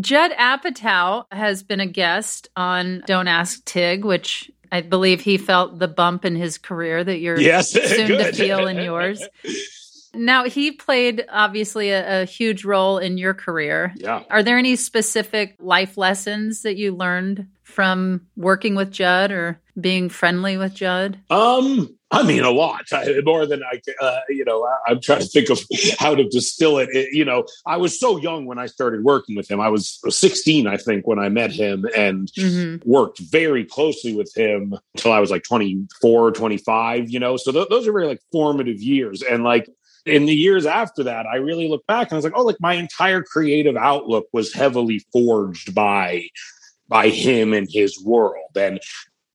Judd 0.00 0.32
Apatow 0.32 1.26
has 1.30 1.62
been 1.62 1.78
a 1.78 1.86
guest 1.86 2.48
on 2.56 3.04
Don't 3.06 3.28
Ask 3.28 3.64
Tig, 3.64 4.04
which 4.04 4.50
I 4.72 4.80
believe 4.80 5.20
he 5.20 5.38
felt 5.38 5.78
the 5.78 5.86
bump 5.86 6.24
in 6.24 6.34
his 6.34 6.58
career 6.58 7.04
that 7.04 7.18
you're 7.18 7.38
yes 7.38 7.70
soon 7.72 8.08
to 8.08 8.32
feel 8.32 8.66
in 8.66 8.78
yours. 8.78 9.22
Now, 10.18 10.44
he 10.44 10.72
played 10.72 11.24
obviously 11.30 11.90
a, 11.90 12.22
a 12.22 12.24
huge 12.24 12.64
role 12.64 12.98
in 12.98 13.16
your 13.18 13.34
career. 13.34 13.94
yeah 13.96 14.24
Are 14.30 14.42
there 14.42 14.58
any 14.58 14.76
specific 14.76 15.56
life 15.60 15.96
lessons 15.96 16.62
that 16.62 16.76
you 16.76 16.94
learned 16.94 17.46
from 17.62 18.26
working 18.36 18.74
with 18.74 18.90
Judd 18.90 19.30
or 19.30 19.60
being 19.80 20.08
friendly 20.08 20.56
with 20.56 20.74
Judd? 20.74 21.18
Um, 21.30 21.94
I 22.10 22.22
mean, 22.22 22.42
a 22.42 22.50
lot 22.50 22.84
I, 22.90 23.20
more 23.22 23.44
than 23.44 23.62
I, 23.62 23.80
uh, 24.02 24.20
you 24.30 24.42
know, 24.46 24.64
I, 24.64 24.90
I'm 24.92 25.00
trying 25.00 25.20
to 25.20 25.26
think 25.26 25.50
of 25.50 25.60
how 25.98 26.14
to 26.14 26.24
distill 26.24 26.78
it. 26.78 26.88
It- 26.92 27.12
You 27.12 27.24
know, 27.26 27.44
I 27.66 27.76
was 27.76 28.00
so 28.00 28.16
young 28.18 28.46
when 28.46 28.58
I 28.58 28.66
started 28.66 29.04
working 29.04 29.36
with 29.36 29.50
him. 29.50 29.60
I 29.60 29.68
was 29.68 30.00
16, 30.08 30.66
I 30.66 30.78
think, 30.78 31.06
when 31.06 31.18
I 31.18 31.28
met 31.28 31.52
him 31.52 31.84
and 31.96 32.28
Mm-hmm. 32.38 32.88
worked 32.90 33.18
very 33.18 33.64
closely 33.64 34.14
with 34.14 34.32
him 34.34 34.74
until 34.94 35.12
I 35.12 35.20
was 35.20 35.30
like 35.30 35.42
24, 35.44 36.32
25, 36.32 37.10
you 37.10 37.20
know, 37.20 37.36
so 37.36 37.52
th- 37.52 37.68
those 37.68 37.86
are 37.86 37.92
very 37.92 38.06
like 38.06 38.20
formative 38.32 38.80
years. 38.82 39.22
And 39.22 39.44
like, 39.44 39.68
in 40.06 40.26
the 40.26 40.34
years 40.34 40.66
after 40.66 41.04
that, 41.04 41.26
I 41.26 41.36
really 41.36 41.68
look 41.68 41.86
back 41.86 42.08
and 42.08 42.14
I 42.14 42.16
was 42.16 42.24
like, 42.24 42.36
oh, 42.36 42.44
like 42.44 42.60
my 42.60 42.74
entire 42.74 43.22
creative 43.22 43.76
outlook 43.76 44.26
was 44.32 44.52
heavily 44.52 45.04
forged 45.12 45.74
by 45.74 46.28
by 46.88 47.08
him 47.08 47.52
and 47.52 47.68
his 47.70 48.02
world. 48.02 48.56
And 48.56 48.80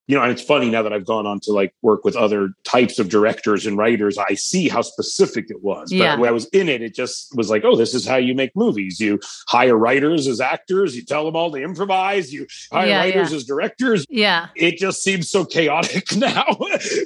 you 0.06 0.14
know, 0.14 0.22
and 0.22 0.30
it's 0.30 0.42
funny 0.42 0.68
now 0.68 0.82
that 0.82 0.92
I've 0.92 1.06
gone 1.06 1.26
on 1.26 1.40
to 1.40 1.52
like 1.52 1.74
work 1.80 2.04
with 2.04 2.14
other 2.14 2.50
types 2.64 2.98
of 2.98 3.08
directors 3.08 3.64
and 3.64 3.78
writers, 3.78 4.18
I 4.18 4.34
see 4.34 4.68
how 4.68 4.82
specific 4.82 5.46
it 5.48 5.62
was. 5.62 5.90
But 5.90 5.96
Yeah. 5.96 6.16
when 6.16 6.28
I 6.28 6.32
was 6.32 6.44
in 6.46 6.68
it, 6.68 6.82
it 6.82 6.94
just 6.94 7.34
was 7.34 7.48
like, 7.48 7.64
oh, 7.64 7.74
this 7.74 7.94
is 7.94 8.06
how 8.06 8.16
you 8.16 8.34
make 8.34 8.54
movies. 8.54 9.00
You 9.00 9.18
hire 9.48 9.76
writers 9.78 10.26
as 10.26 10.42
actors, 10.42 10.94
you 10.94 11.02
tell 11.04 11.24
them 11.24 11.36
all 11.36 11.50
to 11.52 11.56
improvise, 11.62 12.32
you 12.34 12.46
hire 12.70 12.86
Yeah, 12.88 12.98
writers 13.00 13.30
yeah. 13.30 13.36
as 13.36 13.44
directors. 13.44 14.04
Yeah. 14.10 14.48
It 14.54 14.76
just 14.76 15.02
seems 15.02 15.30
so 15.30 15.44
chaotic 15.46 16.14
now, 16.16 16.54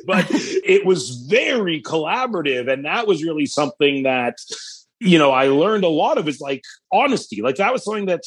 but 0.04 0.26
it 0.30 0.84
was 0.84 1.10
very 1.30 1.80
collaborative. 1.82 2.68
And 2.72 2.84
that 2.84 3.06
was 3.06 3.22
really 3.22 3.46
something 3.46 4.02
that, 4.02 4.38
you 4.98 5.18
know, 5.18 5.30
I 5.30 5.46
learned 5.48 5.84
a 5.84 5.88
lot 5.88 6.18
of 6.18 6.26
is 6.26 6.40
like 6.40 6.64
honesty. 6.90 7.42
Like 7.42 7.56
that 7.56 7.72
was 7.72 7.84
something 7.84 8.06
that 8.06 8.22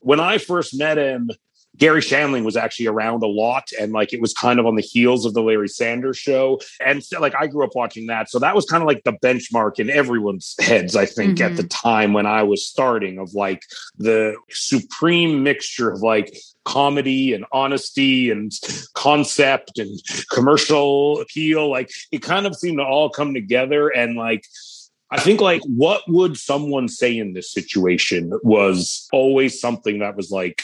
when 0.00 0.18
I 0.18 0.38
first 0.38 0.76
met 0.76 0.98
him, 0.98 1.30
Garry 1.76 2.00
Shandling 2.00 2.44
was 2.44 2.56
actually 2.56 2.86
around 2.86 3.22
a 3.22 3.26
lot, 3.26 3.68
and 3.80 3.92
like 3.92 4.12
it 4.12 4.20
was 4.20 4.32
kind 4.32 4.58
of 4.58 4.66
on 4.66 4.76
the 4.76 4.82
heels 4.82 5.24
of 5.24 5.34
the 5.34 5.42
Larry 5.42 5.68
Sanders 5.68 6.16
show, 6.16 6.60
and 6.84 7.02
so, 7.02 7.20
like 7.20 7.34
I 7.38 7.46
grew 7.46 7.64
up 7.64 7.74
watching 7.74 8.06
that, 8.06 8.30
so 8.30 8.38
that 8.38 8.54
was 8.54 8.64
kind 8.64 8.82
of 8.82 8.86
like 8.86 9.04
the 9.04 9.12
benchmark 9.12 9.78
in 9.78 9.90
everyone's 9.90 10.54
heads, 10.60 10.96
I 10.96 11.06
think, 11.06 11.40
at 11.40 11.56
the 11.56 11.62
mm-hmm. 11.62 11.88
time 11.88 12.12
when 12.12 12.26
I 12.26 12.42
was 12.42 12.66
starting 12.66 13.18
of 13.18 13.34
like 13.34 13.62
the 13.98 14.36
supreme 14.50 15.42
mixture 15.42 15.90
of 15.90 16.00
like 16.00 16.36
comedy 16.64 17.32
and 17.32 17.44
honesty 17.52 18.30
and 18.30 18.52
concept 18.94 19.78
and 19.78 20.00
commercial 20.30 21.20
appeal. 21.20 21.70
Like 21.70 21.90
it 22.10 22.22
kind 22.22 22.46
of 22.46 22.56
seemed 22.56 22.78
to 22.78 22.84
all 22.84 23.10
come 23.10 23.34
together, 23.34 23.88
and 23.88 24.16
like 24.16 24.44
I 25.10 25.20
think 25.20 25.40
like 25.40 25.62
what 25.64 26.02
would 26.08 26.36
someone 26.36 26.88
say 26.88 27.16
in 27.16 27.32
this 27.32 27.52
situation 27.52 28.32
was 28.42 29.08
always 29.12 29.60
something 29.60 30.00
that 30.00 30.16
was 30.16 30.30
like 30.30 30.62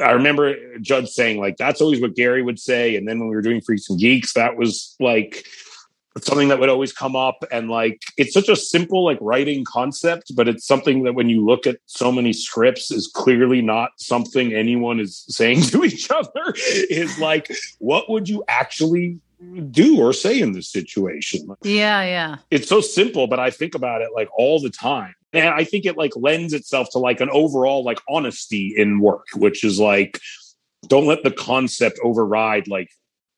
I 0.00 0.12
remember 0.12 0.54
Judd 0.78 1.08
saying 1.08 1.38
like 1.38 1.56
that's 1.56 1.80
always 1.80 2.00
what 2.00 2.14
Gary 2.14 2.42
would 2.42 2.58
say, 2.58 2.96
and 2.96 3.06
then 3.06 3.18
when 3.18 3.28
we 3.28 3.34
were 3.34 3.42
doing 3.42 3.60
Freaks 3.60 3.88
and 3.90 3.98
Geeks, 3.98 4.34
that 4.34 4.56
was 4.56 4.96
like 5.00 5.46
something 6.18 6.48
that 6.48 6.58
would 6.58 6.68
always 6.68 6.92
come 6.92 7.14
up 7.14 7.44
and 7.52 7.70
like 7.70 8.02
it's 8.16 8.34
such 8.34 8.48
a 8.48 8.56
simple 8.56 9.04
like 9.04 9.16
writing 9.20 9.64
concept 9.64 10.34
but 10.34 10.48
it's 10.48 10.66
something 10.66 11.04
that 11.04 11.14
when 11.14 11.28
you 11.28 11.42
look 11.42 11.68
at 11.68 11.78
so 11.86 12.10
many 12.10 12.32
scripts 12.32 12.90
is 12.90 13.06
clearly 13.06 13.62
not 13.62 13.92
something 13.96 14.52
anyone 14.52 14.98
is 14.98 15.24
saying 15.28 15.62
to 15.70 15.84
each 15.84 16.10
other 16.10 16.52
is 16.90 17.16
like 17.20 17.48
what 17.78 18.10
would 18.10 18.28
you 18.28 18.42
actually 18.48 19.20
do 19.70 20.00
or 20.00 20.12
say 20.12 20.40
in 20.40 20.52
this 20.52 20.68
situation 20.68 21.48
Yeah. 21.62 22.02
Yeah. 22.02 22.36
it's 22.50 22.68
so 22.68 22.80
simple, 22.80 23.26
but 23.26 23.38
I 23.38 23.50
think 23.50 23.74
about 23.74 24.02
it 24.02 24.10
like 24.14 24.28
all 24.36 24.60
the 24.60 24.70
time. 24.70 25.14
And 25.32 25.48
I 25.48 25.64
think 25.64 25.86
it 25.86 25.96
like 25.96 26.12
lends 26.16 26.52
itself 26.52 26.88
to 26.92 26.98
like 26.98 27.20
an 27.20 27.30
overall 27.32 27.84
like 27.84 28.00
honesty 28.08 28.74
in 28.76 29.00
work, 29.00 29.26
which 29.36 29.62
is 29.64 29.78
like 29.78 30.20
don't 30.88 31.06
let 31.06 31.22
the 31.22 31.30
concept 31.30 31.98
override 32.02 32.66
like 32.68 32.88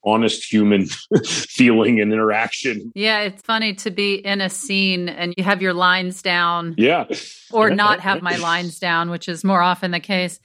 honest 0.05 0.51
human 0.51 0.87
feeling 1.27 2.01
and 2.01 2.13
interaction. 2.13 2.91
Yeah, 2.95 3.21
it's 3.21 3.43
funny 3.43 3.75
to 3.75 3.91
be 3.91 4.15
in 4.15 4.41
a 4.41 4.49
scene 4.51 5.09
and 5.09 5.35
you 5.37 5.45
have 5.45 5.61
your 5.63 5.75
lines 5.75 6.23
down 6.23 6.75
Yeah. 6.79 7.05
or 7.53 7.71
not 7.71 8.01
have 8.01 8.23
my 8.23 8.37
lines 8.37 8.79
down, 8.79 9.11
which 9.11 9.29
is 9.29 9.45
more 9.45 9.63
often 9.63 9.91
the 9.91 10.01
case. 10.01 10.41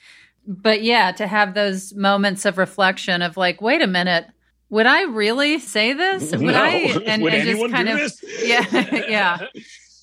But 0.45 0.81
yeah, 0.83 1.11
to 1.13 1.27
have 1.27 1.53
those 1.55 1.93
moments 1.95 2.45
of 2.45 2.57
reflection 2.57 3.21
of 3.21 3.35
like, 3.35 3.61
wait 3.61 3.81
a 3.81 3.87
minute, 3.87 4.27
would 4.69 4.85
I 4.85 5.03
really 5.03 5.59
say 5.59 5.93
this? 5.93 6.31
Would 6.31 6.41
No. 6.41 6.53
I? 6.53 7.01
And, 7.05 7.23
Would 7.23 7.33
and 7.33 7.47
just 7.57 7.71
kind 7.71 7.89
of, 7.89 7.97
this? 7.97 8.23
yeah, 8.43 8.65
yeah. 9.07 9.47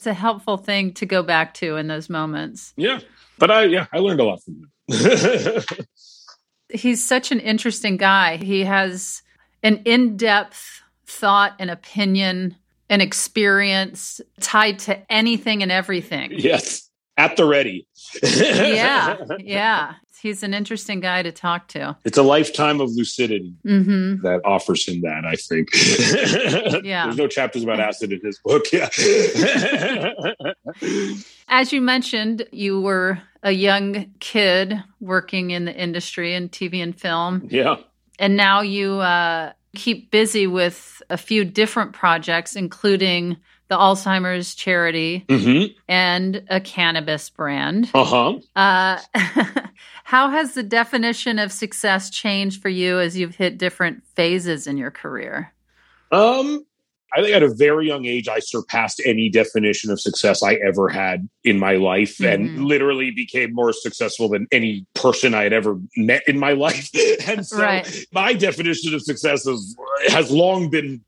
It's 0.04 0.10
a 0.10 0.12
helpful 0.12 0.58
thing 0.58 0.92
to 0.94 1.06
go 1.06 1.22
back 1.22 1.54
to 1.54 1.76
in 1.76 1.86
those 1.86 2.10
moments. 2.10 2.74
Yeah. 2.76 3.00
But 3.38 3.50
I 3.50 3.64
yeah, 3.64 3.86
I 3.90 4.00
learned 4.00 4.20
a 4.20 4.24
lot 4.24 4.42
from 4.42 4.68
him. 4.86 5.64
He's 6.68 7.02
such 7.02 7.32
an 7.32 7.40
interesting 7.40 7.96
guy. 7.96 8.36
He 8.36 8.64
has 8.64 9.22
an 9.62 9.80
in 9.86 10.18
depth 10.18 10.82
thought 11.06 11.54
and 11.58 11.70
opinion 11.70 12.54
and 12.90 13.00
experience 13.00 14.20
tied 14.40 14.78
to 14.80 15.10
anything 15.10 15.62
and 15.62 15.72
everything. 15.72 16.32
yes. 16.34 16.90
At 17.16 17.36
the 17.36 17.44
ready. 17.44 17.86
yeah, 18.22 19.16
yeah. 19.38 19.94
He's 20.20 20.42
an 20.42 20.54
interesting 20.54 21.00
guy 21.00 21.22
to 21.22 21.30
talk 21.30 21.68
to. 21.68 21.96
It's 22.04 22.16
a 22.16 22.22
lifetime 22.22 22.80
of 22.80 22.90
lucidity 22.92 23.54
hmm 23.62 24.16
that 24.22 24.40
offers 24.44 24.88
him 24.88 25.02
that, 25.02 25.24
I 25.26 25.36
think. 25.36 25.68
Yeah. 26.84 27.04
There's 27.04 27.18
no 27.18 27.28
chapters 27.28 27.62
about 27.62 27.78
acid 27.78 28.12
in 28.12 28.20
his 28.22 28.38
book. 28.38 28.64
Yeah. 28.72 28.88
As 31.48 31.72
you 31.72 31.80
mentioned, 31.80 32.46
you 32.52 32.80
were 32.80 33.20
a 33.42 33.52
young 33.52 34.06
kid 34.20 34.82
working 35.00 35.50
in 35.50 35.66
the 35.66 35.74
industry 35.74 36.34
in 36.34 36.48
TV 36.48 36.82
and 36.82 36.98
film, 36.98 37.46
yeah. 37.50 37.76
and 38.18 38.36
now 38.36 38.62
you 38.62 38.94
uh, 39.00 39.52
keep 39.74 40.10
busy 40.10 40.46
with 40.46 41.02
a 41.10 41.18
few 41.18 41.44
different 41.44 41.92
projects, 41.92 42.56
including 42.56 43.36
the 43.68 43.76
Alzheimer's 43.76 44.54
charity 44.54 45.24
Mm-hmm. 45.28 45.72
and 45.88 46.42
a 46.50 46.60
cannabis 46.60 47.30
brand. 47.30 47.90
Uh-huh. 47.94 48.38
Uh, 48.54 49.00
how 50.04 50.28
has 50.30 50.54
the 50.54 50.62
definition 50.62 51.38
of 51.38 51.50
success 51.50 52.10
changed 52.10 52.60
for 52.60 52.68
you 52.68 53.00
as 53.00 53.16
you've 53.16 53.36
hit 53.36 53.58
different 53.58 54.04
phases 54.14 54.66
in 54.66 54.76
your 54.76 54.90
career? 54.90 55.52
Um, 56.12 56.64
I 57.16 57.22
think 57.22 57.34
at 57.34 57.42
a 57.42 57.54
very 57.54 57.86
young 57.86 58.06
age, 58.06 58.26
I 58.28 58.40
surpassed 58.40 59.00
any 59.06 59.28
definition 59.28 59.90
of 59.90 60.00
success 60.00 60.42
I 60.42 60.54
ever 60.54 60.88
had 60.88 61.28
in 61.44 61.58
my 61.58 61.76
life 61.76 62.18
Mhm. 62.18 62.32
and 62.32 62.64
literally 62.64 63.10
became 63.12 63.54
more 63.54 63.72
successful 63.72 64.28
than 64.28 64.46
any 64.50 64.84
person 64.94 65.32
I 65.34 65.44
had 65.44 65.52
ever 65.52 65.78
met 65.96 66.22
in 66.26 66.38
my 66.38 66.52
life. 66.66 66.90
and 67.28 67.46
so 67.46 67.58
Right. 67.58 67.86
my 68.12 68.32
definition 68.32 68.94
of 68.94 69.02
success 69.02 69.46
is, 69.46 69.76
has 70.08 70.30
long 70.30 70.70
been 70.70 71.02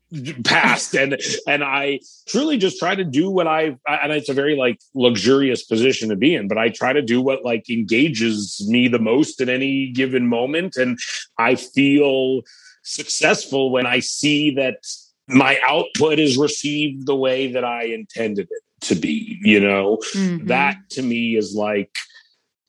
passed. 0.45 0.93
and, 0.95 1.17
and 1.47 1.63
I 1.63 1.99
truly 2.27 2.57
just 2.57 2.79
try 2.79 2.95
to 2.95 3.03
do 3.03 3.29
what 3.29 3.47
I, 3.47 3.75
and 3.87 4.11
it's 4.13 4.29
a 4.29 4.33
very 4.33 4.55
like 4.55 4.79
luxurious 4.95 5.63
position 5.63 6.07
to 6.09 6.15
be 6.15 6.33
in, 6.35 6.47
but 6.47 6.57
I 6.57 6.69
try 6.69 6.93
to 6.93 7.01
do 7.01 7.21
what 7.21 7.43
like 7.43 7.69
engages 7.69 8.65
me 8.69 8.87
the 8.87 8.99
most 8.99 9.41
at 9.41 9.49
any 9.49 9.89
given 9.91 10.27
moment. 10.27 10.77
And 10.77 10.97
I 11.37 11.55
feel 11.55 12.43
successful 12.83 13.71
when 13.71 13.85
I 13.85 13.99
see 13.99 14.51
that 14.51 14.77
my 15.27 15.57
output 15.67 16.19
is 16.19 16.37
received 16.37 17.05
the 17.05 17.15
way 17.15 17.51
that 17.51 17.63
I 17.65 17.83
intended 17.85 18.47
it 18.49 18.63
to 18.87 18.95
be. 18.95 19.37
You 19.41 19.59
know, 19.59 19.97
Mhm. 20.13 20.47
that 20.47 20.77
to 20.91 21.01
me 21.01 21.35
is 21.35 21.53
like 21.53 21.91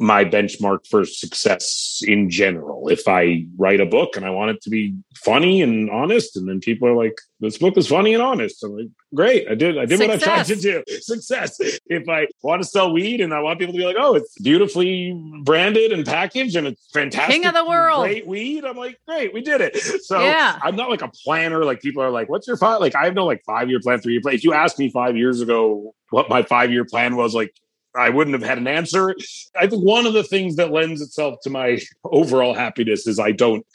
my 0.00 0.25
benchmark 0.25 0.87
for 0.87 1.05
success 1.05 2.02
in 2.07 2.31
general. 2.31 2.88
If 2.88 3.09
I 3.09 3.47
write 3.57 3.81
a 3.81 3.87
book 3.87 4.17
and 4.17 4.25
I 4.25 4.31
want 4.31 4.52
it 4.52 4.62
to 4.62 4.71
be 4.71 4.95
funny 5.17 5.61
and 5.61 5.90
honest, 5.90 6.37
and 6.37 6.49
then 6.49 6.61
people 6.61 6.87
are 6.87 6.95
like, 6.95 7.19
"This 7.40 7.59
book 7.59 7.76
is 7.76 7.88
funny 7.88 8.14
and 8.14 8.23
honest," 8.23 8.62
I'm 8.62 8.76
like, 8.76 8.88
"Great, 9.12 9.49
I 9.49 9.57
did, 9.57 9.76
I 9.76 9.87
did 9.87 9.99
Success. 9.99 10.21
what 10.21 10.28
I 10.28 10.35
tried 10.37 10.47
to 10.47 10.57
do. 10.57 10.85
Success." 11.00 11.57
If 11.87 12.09
I 12.09 12.28
want 12.43 12.62
to 12.62 12.69
sell 12.69 12.93
weed 12.93 13.21
and 13.21 13.35
I 13.35 13.40
want 13.40 13.59
people 13.59 13.73
to 13.73 13.78
be 13.78 13.85
like, 13.85 13.97
"Oh, 13.99 14.14
it's 14.14 14.38
beautifully 14.40 15.21
branded 15.43 15.93
and 15.93 16.07
packaged 16.07 16.55
and 16.55 16.69
it's 16.69 16.88
fantastic, 16.93 17.35
king 17.35 17.47
of 17.47 17.55
the 17.55 17.67
world, 17.67 18.05
great 18.05 18.26
weed," 18.26 18.64
I'm 18.64 18.76
like, 18.76 19.00
"Great, 19.09 19.35
we 19.35 19.40
did 19.40 19.61
it." 19.61 19.76
So 19.78 20.21
yeah. 20.21 20.61
I'm 20.62 20.76
not 20.76 20.90
like 20.90 21.02
a 21.02 21.11
planner. 21.25 21.64
Like 21.64 21.81
people 21.81 22.05
are 22.05 22.11
like, 22.11 22.28
"What's 22.28 22.47
your 22.47 22.57
five?" 22.57 22.81
Like 22.81 22.95
I 22.95 23.05
have 23.05 23.14
no 23.14 23.26
like 23.26 23.43
five 23.45 23.69
year 23.69 23.81
plan, 23.81 23.99
three 23.99 24.12
year 24.12 24.23
plan. 24.23 24.37
If 24.37 24.45
you 24.45 24.52
asked 24.52 24.78
me 24.78 24.90
five 24.90 25.17
years 25.17 25.40
ago 25.40 25.93
what 26.11 26.28
my 26.28 26.45
five 26.45 26.71
year 26.71 26.85
plan 26.85 27.17
was, 27.17 27.35
like 27.35 27.52
I 27.99 28.11
wouldn't 28.11 28.35
have 28.38 28.49
had 28.49 28.59
an 28.59 28.67
answer. 28.67 29.14
I 29.59 29.67
think 29.67 29.85
one 29.85 30.07
of 30.07 30.12
the 30.12 30.23
things 30.23 30.57
that 30.57 30.71
lends 30.71 31.00
itself 31.00 31.37
to 31.43 31.50
my 31.50 31.81
overall 32.05 32.55
happiness 32.55 33.07
is 33.07 33.19
I 33.19 33.33
don't 33.33 33.67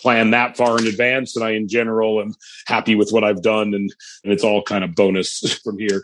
plan 0.00 0.30
that 0.30 0.56
far 0.56 0.78
in 0.78 0.86
advance 0.86 1.34
and 1.34 1.44
I 1.44 1.50
in 1.50 1.68
general 1.68 2.20
am 2.20 2.34
happy 2.66 2.94
with 2.94 3.10
what 3.10 3.24
I've 3.24 3.42
done 3.42 3.74
and, 3.74 3.92
and 4.22 4.32
it's 4.32 4.44
all 4.44 4.62
kind 4.62 4.84
of 4.84 4.94
bonus 4.94 5.60
from 5.64 5.78
here. 5.78 6.02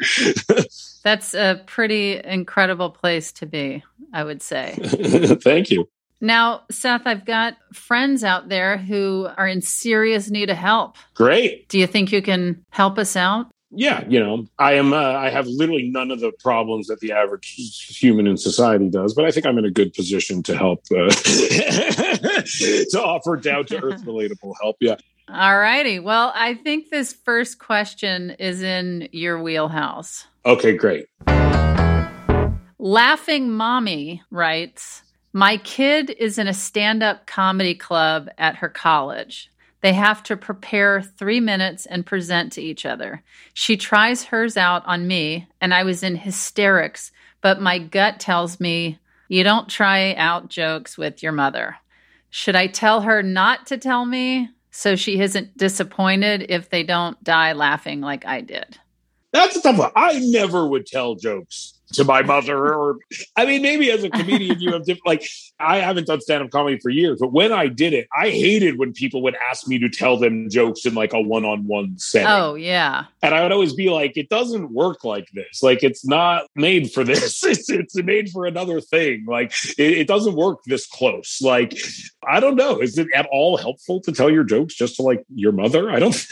That's 1.05 1.35
a 1.35 1.63
pretty 1.67 2.21
incredible 2.25 2.91
place 2.91 3.31
to 3.33 3.47
be, 3.47 3.85
I 4.13 4.25
would 4.25 4.43
say. 4.43 4.75
Thank 5.43 5.71
you. 5.71 5.89
Now, 6.21 6.63
Seth, 6.71 7.03
I've 7.07 7.27
got 7.27 7.57
friends 7.73 8.25
out 8.25 8.49
there 8.49 8.79
who 8.79 9.29
are 9.37 9.47
in 9.47 9.61
serious 9.61 10.31
need 10.31 10.49
of 10.49 10.57
help. 10.57 10.97
Great. 11.13 11.69
Do 11.69 11.79
you 11.79 11.87
think 11.87 12.13
you 12.13 12.23
can 12.23 12.65
help 12.71 12.99
us 12.99 13.15
out? 13.15 13.51
Yeah, 13.75 14.05
you 14.09 14.21
know, 14.21 14.47
I 14.59 14.75
am. 14.75 14.93
Uh, 14.93 14.97
I 14.97 15.31
have 15.31 15.47
literally 15.47 15.91
none 15.91 16.11
of 16.11 16.21
the 16.21 16.33
problems 16.41 16.87
that 16.89 17.01
the 17.01 17.13
average 17.13 17.55
human 17.99 18.27
in 18.27 18.37
society 18.37 18.89
does, 18.89 19.15
but 19.15 19.25
I 19.25 19.31
think 19.31 19.47
I'm 19.47 19.59
in 19.59 19.65
a 19.65 19.71
good 19.71 19.93
position 19.95 20.43
to 20.45 20.57
help 20.57 20.81
uh, 20.91 21.09
to 21.11 23.03
offer 23.05 23.37
down 23.37 23.67
to 23.67 23.83
earth 23.83 24.03
relatable 24.07 24.55
help. 24.61 24.77
Yeah. 24.81 24.97
All 25.29 25.59
righty. 25.59 25.99
Well, 25.99 26.33
I 26.35 26.55
think 26.55 26.91
this 26.91 27.13
first 27.13 27.59
question 27.59 28.31
is 28.33 28.63
in 28.63 29.09
your 29.13 29.43
wheelhouse. 29.43 30.27
Okay, 30.45 30.77
great. 30.77 31.07
Laughing 32.79 33.51
Mommy 33.51 34.23
writes 34.31 35.03
My 35.33 35.57
kid 35.57 36.11
is 36.11 36.39
in 36.39 36.47
a 36.47 36.55
stand 36.55 37.03
up 37.03 37.27
comedy 37.27 37.75
club 37.75 38.29
at 38.37 38.57
her 38.57 38.69
college. 38.69 39.51
They 39.85 39.93
have 39.93 40.23
to 40.23 40.37
prepare 40.39 41.03
three 41.03 41.41
minutes 41.41 41.85
and 41.85 42.07
present 42.07 42.53
to 42.55 42.63
each 42.63 42.87
other. 42.87 43.23
She 43.53 43.77
tries 43.77 44.25
hers 44.25 44.57
out 44.57 44.83
on 44.87 45.07
me, 45.07 45.47
and 45.61 45.75
I 45.75 45.83
was 45.83 46.03
in 46.03 46.17
hysterics, 46.17 47.13
but 47.43 47.61
my 47.61 47.79
gut 47.81 48.19
tells 48.19 48.59
me, 48.59 48.99
you 49.29 49.45
don't 49.45 49.69
try 49.69 50.15
out 50.15 50.49
jokes 50.49 50.97
with 50.97 51.23
your 51.23 51.33
mother. 51.33 51.77
Should 52.31 52.57
I 52.57 52.67
tell 52.67 53.03
her 53.03 53.23
not 53.23 53.67
to 53.67 53.77
tell 53.77 54.07
me 54.07 54.49
so 54.71 54.97
she 54.97 55.21
isn't 55.21 55.59
disappointed 55.59 56.47
if 56.49 56.71
they 56.71 56.83
don't 56.83 57.23
die 57.23 57.53
laughing 57.53 58.01
like 58.01 58.25
I 58.25 58.41
did? 58.41 58.79
That's 59.35 59.57
a 59.57 59.61
tough 59.61 59.79
one. 59.79 59.91
I 59.97 60.21
never 60.21 60.67
would 60.67 60.87
tell 60.87 61.17
jokes 61.17 61.75
to 61.93 62.05
my 62.05 62.23
mother 62.23 62.75
or 62.75 62.99
i 63.37 63.45
mean 63.45 63.63
maybe 63.63 63.91
as 63.91 64.03
a 64.03 64.11
comedian 64.11 64.59
you 64.61 64.73
have 64.73 64.85
different 64.85 65.07
like 65.07 65.29
i 65.61 65.79
haven't 65.79 66.07
done 66.07 66.21
stand-up 66.21 66.51
comedy 66.51 66.79
for 66.79 66.89
years 66.89 67.19
but 67.21 67.33
when 67.33 67.53
i 67.53 67.67
did 67.67 67.93
it 67.93 68.09
i 68.17 68.31
hated 68.31 68.79
when 68.79 68.93
people 68.93 69.23
would 69.23 69.37
ask 69.49 69.69
me 69.69 69.79
to 69.79 69.89
tell 69.89 70.17
them 70.17 70.49
jokes 70.51 70.85
in 70.87 70.95
like 70.95 71.13
a 71.13 71.21
one-on-one 71.21 71.99
setting. 71.99 72.29
Oh 72.29 72.55
yeah. 72.55 73.05
And 73.23 73.35
i 73.35 73.43
would 73.43 73.53
always 73.53 73.75
be 73.75 73.91
like 73.91 74.17
it 74.17 74.29
doesn't 74.29 74.71
work 74.73 75.05
like 75.05 75.29
this. 75.35 75.63
Like 75.63 75.83
it's 75.83 76.07
not 76.07 76.47
made 76.55 76.93
for 76.93 77.05
this. 77.05 77.43
It's, 77.55 77.71
it's 77.71 77.95
made 77.97 78.31
for 78.31 78.47
another 78.47 78.81
thing. 78.81 79.25
Like 79.27 79.53
it, 79.79 79.99
it 79.99 80.09
doesn't 80.09 80.35
work 80.35 80.61
this 80.67 80.87
close. 80.87 81.41
Like 81.43 81.77
i 82.27 82.41
don't 82.41 82.57
know. 82.57 82.81
Is 82.81 82.99
it 82.99 83.09
at 83.15 83.27
all 83.31 83.57
helpful 83.57 84.01
to 84.03 84.13
tell 84.13 84.31
your 84.31 84.45
jokes 84.45 84.75
just 84.75 84.97
to 84.97 85.03
like 85.03 85.25
your 85.35 85.53
mother? 85.53 85.91
I 85.91 85.99
don't 85.99 86.15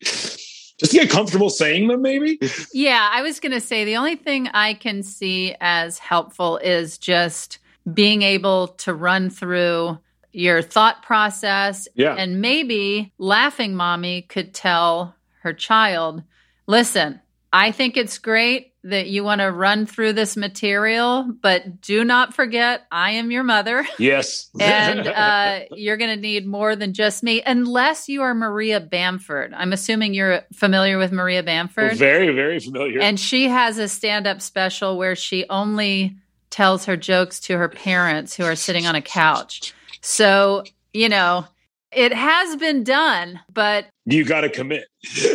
just 0.78 0.92
to 0.92 0.98
get 0.98 1.10
comfortable 1.10 1.50
saying 1.50 1.88
them 1.88 2.02
maybe 2.02 2.38
yeah 2.72 3.08
i 3.12 3.22
was 3.22 3.40
going 3.40 3.52
to 3.52 3.60
say 3.60 3.84
the 3.84 3.96
only 3.96 4.16
thing 4.16 4.48
i 4.48 4.74
can 4.74 5.02
see 5.02 5.54
as 5.60 5.98
helpful 5.98 6.56
is 6.58 6.98
just 6.98 7.58
being 7.92 8.22
able 8.22 8.68
to 8.68 8.92
run 8.94 9.30
through 9.30 9.98
your 10.32 10.60
thought 10.62 11.02
process 11.02 11.88
yeah. 11.94 12.14
and 12.14 12.40
maybe 12.40 13.12
laughing 13.18 13.74
mommy 13.74 14.22
could 14.22 14.54
tell 14.54 15.14
her 15.42 15.52
child 15.52 16.22
listen 16.66 17.20
I 17.52 17.70
think 17.72 17.96
it's 17.96 18.18
great 18.18 18.72
that 18.84 19.08
you 19.08 19.24
want 19.24 19.40
to 19.40 19.50
run 19.50 19.86
through 19.86 20.12
this 20.12 20.36
material, 20.36 21.30
but 21.42 21.80
do 21.80 22.04
not 22.04 22.32
forget 22.32 22.86
I 22.92 23.12
am 23.12 23.30
your 23.30 23.42
mother. 23.42 23.86
Yes. 23.98 24.50
and 24.60 25.06
uh, 25.06 25.60
you're 25.72 25.96
going 25.96 26.14
to 26.14 26.20
need 26.20 26.46
more 26.46 26.76
than 26.76 26.92
just 26.92 27.22
me, 27.22 27.42
unless 27.44 28.08
you 28.08 28.22
are 28.22 28.34
Maria 28.34 28.80
Bamford. 28.80 29.52
I'm 29.52 29.72
assuming 29.72 30.14
you're 30.14 30.42
familiar 30.52 30.96
with 30.96 31.12
Maria 31.12 31.42
Bamford. 31.42 31.96
very, 31.96 32.32
very 32.34 32.60
familiar. 32.60 33.00
And 33.00 33.18
she 33.18 33.48
has 33.48 33.78
a 33.78 33.88
stand 33.88 34.26
up 34.26 34.40
special 34.40 34.96
where 34.96 35.16
she 35.16 35.44
only 35.50 36.16
tells 36.50 36.84
her 36.86 36.96
jokes 36.96 37.40
to 37.40 37.58
her 37.58 37.68
parents 37.68 38.36
who 38.36 38.44
are 38.44 38.56
sitting 38.56 38.86
on 38.86 38.94
a 38.94 39.02
couch. 39.02 39.74
So, 40.00 40.64
you 40.92 41.08
know, 41.08 41.46
it 41.92 42.12
has 42.12 42.56
been 42.56 42.84
done, 42.84 43.40
but 43.52 43.86
you 44.04 44.24
got 44.24 44.42
to 44.42 44.48
commit. 44.48 44.86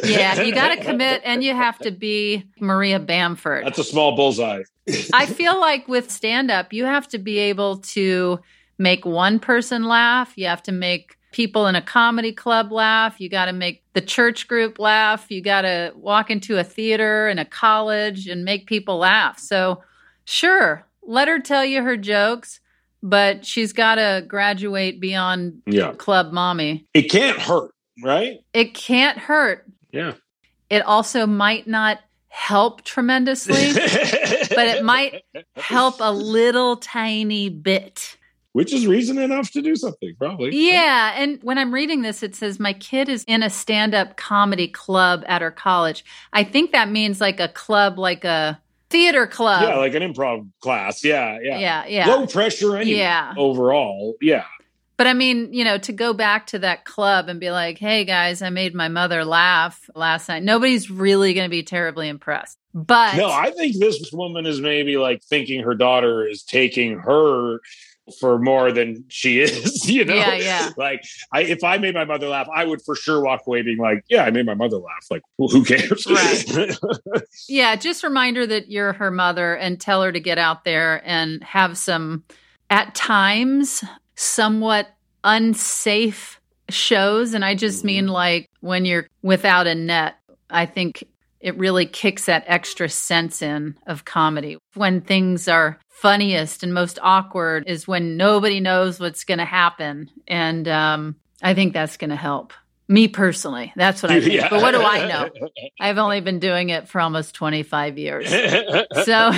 yeah, 0.03 0.41
you 0.41 0.53
got 0.53 0.75
to 0.75 0.83
commit 0.83 1.21
and 1.23 1.43
you 1.43 1.53
have 1.53 1.77
to 1.79 1.91
be 1.91 2.45
Maria 2.59 2.99
Bamford. 2.99 3.65
That's 3.65 3.79
a 3.79 3.83
small 3.83 4.15
bullseye. 4.15 4.63
I 5.13 5.25
feel 5.25 5.59
like 5.59 5.87
with 5.87 6.11
stand 6.11 6.51
up, 6.51 6.73
you 6.73 6.85
have 6.85 7.07
to 7.09 7.17
be 7.17 7.37
able 7.39 7.77
to 7.77 8.39
make 8.77 9.05
one 9.05 9.39
person 9.39 9.83
laugh. 9.83 10.33
You 10.35 10.47
have 10.47 10.63
to 10.63 10.71
make 10.71 11.17
people 11.31 11.67
in 11.67 11.75
a 11.75 11.81
comedy 11.81 12.31
club 12.31 12.71
laugh. 12.71 13.19
You 13.19 13.29
got 13.29 13.45
to 13.45 13.53
make 13.53 13.83
the 13.93 14.01
church 14.01 14.47
group 14.47 14.77
laugh. 14.77 15.25
You 15.29 15.41
got 15.41 15.61
to 15.61 15.91
walk 15.95 16.29
into 16.29 16.59
a 16.59 16.63
theater 16.63 17.27
and 17.27 17.39
a 17.39 17.45
college 17.45 18.27
and 18.27 18.45
make 18.45 18.67
people 18.67 18.97
laugh. 18.97 19.39
So, 19.39 19.83
sure, 20.25 20.85
let 21.01 21.27
her 21.27 21.39
tell 21.39 21.65
you 21.65 21.81
her 21.81 21.97
jokes 21.97 22.59
but 23.03 23.45
she's 23.45 23.73
got 23.73 23.95
to 23.95 24.23
graduate 24.25 25.01
beyond 25.01 25.61
yeah. 25.67 25.91
club 25.93 26.31
mommy. 26.31 26.87
It 26.93 27.11
can't 27.11 27.37
hurt, 27.37 27.71
right? 28.01 28.39
It 28.53 28.73
can't 28.73 29.17
hurt. 29.17 29.65
Yeah. 29.91 30.13
It 30.69 30.81
also 30.83 31.27
might 31.27 31.67
not 31.67 31.99
help 32.29 32.83
tremendously, 32.83 33.73
but 33.73 34.67
it 34.67 34.83
might 34.83 35.23
help 35.55 35.97
a 35.99 36.11
little 36.11 36.77
tiny 36.77 37.49
bit. 37.49 38.17
Which 38.53 38.71
is 38.71 38.87
reason 38.87 39.17
enough 39.17 39.51
to 39.51 39.61
do 39.61 39.75
something, 39.75 40.15
probably. 40.17 40.51
Yeah. 40.53 41.13
And 41.15 41.39
when 41.41 41.57
I'm 41.57 41.73
reading 41.73 42.03
this, 42.03 42.23
it 42.23 42.35
says, 42.35 42.59
My 42.59 42.73
kid 42.73 43.09
is 43.09 43.23
in 43.27 43.43
a 43.43 43.49
stand 43.49 43.93
up 43.93 44.15
comedy 44.15 44.67
club 44.67 45.23
at 45.27 45.41
her 45.41 45.51
college. 45.51 46.05
I 46.31 46.43
think 46.43 46.71
that 46.71 46.89
means 46.89 47.19
like 47.19 47.39
a 47.39 47.47
club, 47.47 47.97
like 47.97 48.23
a 48.23 48.61
theater 48.93 49.25
club. 49.25 49.63
Yeah, 49.63 49.75
like 49.75 49.95
an 49.95 50.03
improv 50.03 50.47
class. 50.61 51.03
Yeah, 51.03 51.39
yeah. 51.41 51.57
Yeah, 51.57 51.85
yeah. 51.87 52.07
Low 52.07 52.27
pressure 52.27 52.77
anyway. 52.77 52.99
Yeah. 52.99 53.33
Overall. 53.35 54.13
Yeah. 54.21 54.45
But 54.95 55.07
I 55.07 55.13
mean, 55.13 55.51
you 55.51 55.63
know, 55.63 55.79
to 55.79 55.91
go 55.91 56.13
back 56.13 56.45
to 56.47 56.59
that 56.59 56.85
club 56.85 57.27
and 57.27 57.39
be 57.39 57.49
like, 57.49 57.79
hey 57.79 58.05
guys, 58.05 58.43
I 58.43 58.51
made 58.51 58.75
my 58.75 58.89
mother 58.89 59.25
laugh 59.25 59.89
last 59.95 60.29
night. 60.29 60.43
Nobody's 60.43 60.91
really 60.91 61.33
going 61.33 61.45
to 61.45 61.49
be 61.49 61.63
terribly 61.63 62.07
impressed. 62.07 62.59
But 62.75 63.17
no, 63.17 63.29
I 63.29 63.49
think 63.49 63.79
this 63.79 64.11
woman 64.13 64.45
is 64.45 64.61
maybe 64.61 64.97
like 64.97 65.23
thinking 65.23 65.63
her 65.63 65.73
daughter 65.73 66.27
is 66.27 66.43
taking 66.43 66.99
her 66.99 67.59
for 68.19 68.37
more 68.39 68.71
than 68.71 69.03
she 69.07 69.39
is, 69.39 69.87
you 69.89 70.05
know? 70.05 70.13
Yeah, 70.13 70.35
yeah. 70.35 70.69
Like, 70.77 71.03
I, 71.31 71.41
if 71.43 71.63
I 71.63 71.77
made 71.77 71.93
my 71.93 72.05
mother 72.05 72.27
laugh, 72.27 72.47
I 72.53 72.65
would 72.65 72.81
for 72.81 72.95
sure 72.95 73.21
walk 73.21 73.41
away 73.47 73.61
being 73.61 73.77
like, 73.77 74.03
yeah, 74.09 74.23
I 74.23 74.31
made 74.31 74.45
my 74.45 74.53
mother 74.53 74.77
laugh. 74.77 75.05
Like, 75.09 75.21
well, 75.37 75.49
who 75.49 75.63
cares? 75.63 76.05
Right. 76.05 76.77
yeah, 77.47 77.75
just 77.75 78.03
remind 78.03 78.37
her 78.37 78.45
that 78.45 78.69
you're 78.69 78.93
her 78.93 79.11
mother 79.11 79.55
and 79.55 79.79
tell 79.79 80.01
her 80.01 80.11
to 80.11 80.19
get 80.19 80.37
out 80.37 80.63
there 80.63 81.01
and 81.05 81.43
have 81.43 81.77
some, 81.77 82.23
at 82.69 82.93
times, 82.95 83.83
somewhat 84.15 84.89
unsafe 85.23 86.39
shows. 86.69 87.33
And 87.33 87.45
I 87.45 87.55
just 87.55 87.79
mm-hmm. 87.79 87.87
mean 87.87 88.07
like 88.07 88.49
when 88.61 88.85
you're 88.85 89.07
without 89.21 89.67
a 89.67 89.75
net. 89.75 90.15
I 90.49 90.67
think 90.67 91.03
it 91.43 91.57
really 91.57 91.85
kicks 91.85 92.25
that 92.25 92.45
extra 92.47 92.87
sense 92.87 93.41
in 93.41 93.77
of 93.85 94.05
comedy. 94.05 94.57
When 94.75 95.01
things 95.01 95.47
are 95.49 95.77
funniest 95.89 96.63
and 96.63 96.73
most 96.73 96.97
awkward 97.01 97.65
is 97.67 97.87
when 97.87 98.17
nobody 98.17 98.61
knows 98.61 98.99
what's 98.99 99.25
going 99.25 99.37
to 99.39 99.45
happen. 99.45 100.09
And 100.27 100.67
um, 100.67 101.17
I 101.41 101.53
think 101.53 101.73
that's 101.73 101.97
going 101.97 102.11
to 102.11 102.15
help. 102.15 102.53
Me 102.89 103.07
personally, 103.07 103.71
that's 103.75 104.03
what 104.03 104.11
I 104.11 104.19
think. 104.19 104.33
Yeah. 104.33 104.49
But 104.49 104.61
what 104.61 104.71
do 104.71 104.81
I 104.81 105.07
know? 105.41 105.49
I've 105.79 105.97
only 105.97 106.21
been 106.21 106.39
doing 106.39 106.69
it 106.69 106.87
for 106.89 106.99
almost 106.99 107.35
25 107.35 107.97
years. 107.97 108.29
So, 108.29 109.15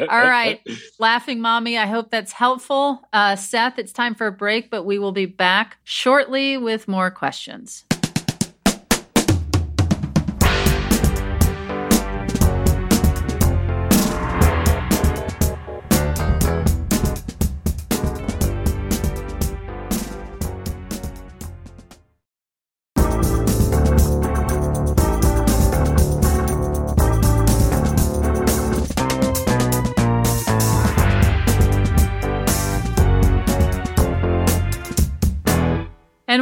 all 0.00 0.06
right. 0.08 0.60
Laughing 0.98 1.40
Mommy, 1.40 1.78
I 1.78 1.86
hope 1.86 2.10
that's 2.10 2.32
helpful. 2.32 3.02
Uh, 3.12 3.36
Seth, 3.36 3.78
it's 3.78 3.92
time 3.92 4.14
for 4.14 4.26
a 4.26 4.32
break, 4.32 4.70
but 4.70 4.84
we 4.84 4.98
will 4.98 5.12
be 5.12 5.26
back 5.26 5.78
shortly 5.84 6.56
with 6.58 6.86
more 6.86 7.10
questions. 7.10 7.85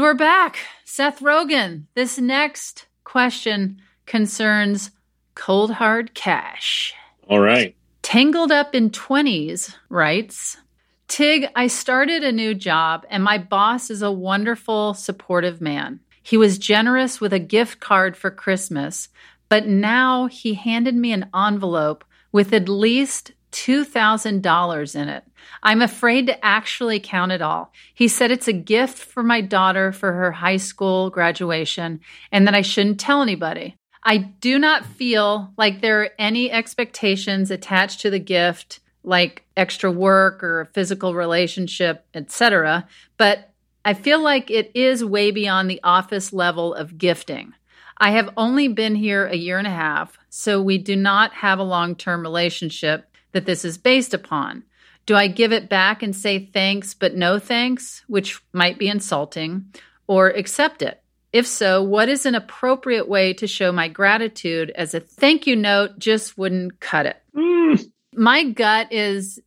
We're 0.05 0.13
back. 0.13 0.59
Seth 0.85 1.21
Rogen. 1.21 1.85
This 1.95 2.19
next 2.19 2.89
question 3.05 3.81
concerns 4.05 4.91
cold 5.35 5.71
hard 5.71 6.13
cash. 6.13 6.93
All 7.27 7.41
right. 7.41 7.75
Tangled 8.03 8.53
Up 8.53 8.75
in 8.75 8.91
20s 8.91 9.75
writes 9.89 10.59
Tig, 11.09 11.47
I 11.57 11.69
started 11.69 12.23
a 12.23 12.33
new 12.33 12.55
job 12.55 13.07
and 13.09 13.25
my 13.25 13.39
boss 13.39 13.89
is 13.89 14.03
a 14.03 14.13
wonderful, 14.13 14.93
supportive 14.93 15.63
man. 15.63 16.01
He 16.23 16.37
was 16.37 16.59
generous 16.59 17.19
with 17.19 17.33
a 17.33 17.39
gift 17.39 17.81
card 17.81 18.15
for 18.15 18.31
Christmas, 18.31 19.09
but 19.49 19.67
now 19.67 20.27
he 20.27 20.53
handed 20.53 20.97
me 20.97 21.13
an 21.13 21.31
envelope 21.35 22.05
with 22.31 22.53
at 22.53 22.69
least 22.69 23.33
$2,000 23.55 24.97
in 24.97 25.09
it. 25.09 25.25
I'm 25.63 25.81
afraid 25.81 26.27
to 26.27 26.45
actually 26.45 26.99
count 26.99 27.33
it 27.33 27.41
all. 27.41 27.73
He 27.95 28.09
said 28.09 28.31
it's 28.31 28.49
a 28.49 28.53
gift 28.53 28.99
for 28.99 29.23
my 29.23 29.41
daughter 29.41 29.93
for 29.93 30.13
her 30.13 30.33
high 30.33 30.57
school 30.57 31.09
graduation 31.09 32.01
and 32.33 32.47
that 32.47 32.55
I 32.55 32.63
shouldn't 32.63 32.99
tell 32.99 33.23
anybody. 33.23 33.77
I 34.03 34.19
do 34.19 34.59
not 34.59 34.85
feel 34.85 35.53
like 35.57 35.81
there 35.81 36.03
are 36.03 36.11
any 36.19 36.51
expectations 36.51 37.51
attached 37.51 38.01
to 38.01 38.11
the 38.11 38.19
gift 38.19 38.81
like 39.05 39.45
extra 39.57 39.91
work 39.91 40.43
or 40.43 40.63
a 40.63 40.67
physical 40.67 41.15
relationship, 41.15 42.05
etc. 42.15 42.89
But 43.17 43.53
I 43.85 43.95
feel 43.95 44.21
like 44.21 44.51
it 44.51 44.73
is 44.75 45.05
way 45.05 45.31
beyond 45.31 45.71
the 45.71 45.81
office 45.85 46.33
level 46.33 46.75
of 46.75 46.99
gifting. 46.99 47.53
I 47.99 48.11
have 48.11 48.31
only 48.37 48.67
been 48.69 48.97
here 48.97 49.27
a 49.27 49.37
year 49.37 49.59
and 49.59 49.67
a 49.67 49.71
half, 49.71 50.19
so 50.29 50.61
we 50.61 50.79
do 50.79 50.97
not 50.97 51.33
have 51.35 51.59
a 51.59 51.65
long 51.65 51.95
term 51.95 52.23
relationship 52.23 53.14
that 53.35 53.45
this 53.45 53.65
is 53.65 53.77
based 53.77 54.15
upon. 54.15 54.65
Do 55.07 55.15
I 55.15 55.27
give 55.27 55.53
it 55.53 55.69
back 55.69 56.03
and 56.03 56.17
say 56.17 56.47
thanks 56.47 56.95
but 56.95 57.15
no 57.15 57.39
thanks, 57.39 58.03
which 58.07 58.41
might 58.55 58.79
be 58.79 58.89
insulting, 58.89 59.67
or 60.07 60.29
accept 60.29 60.81
it? 60.81 61.03
If 61.33 61.47
so, 61.47 61.83
what 61.83 62.09
is 62.09 62.25
an 62.25 62.35
appropriate 62.35 63.09
way 63.09 63.35
to 63.35 63.47
show 63.47 63.73
my 63.73 63.89
gratitude 63.89 64.71
as 64.71 64.95
a 64.95 65.01
thank 65.01 65.47
you 65.47 65.57
note 65.57 65.99
just 65.99 66.39
wouldn't 66.39 66.81
cut 66.81 67.07
it? 67.07 67.17
Mm. 67.37 67.91
My 68.15 68.45
gut 68.45 68.93
is 68.93 69.41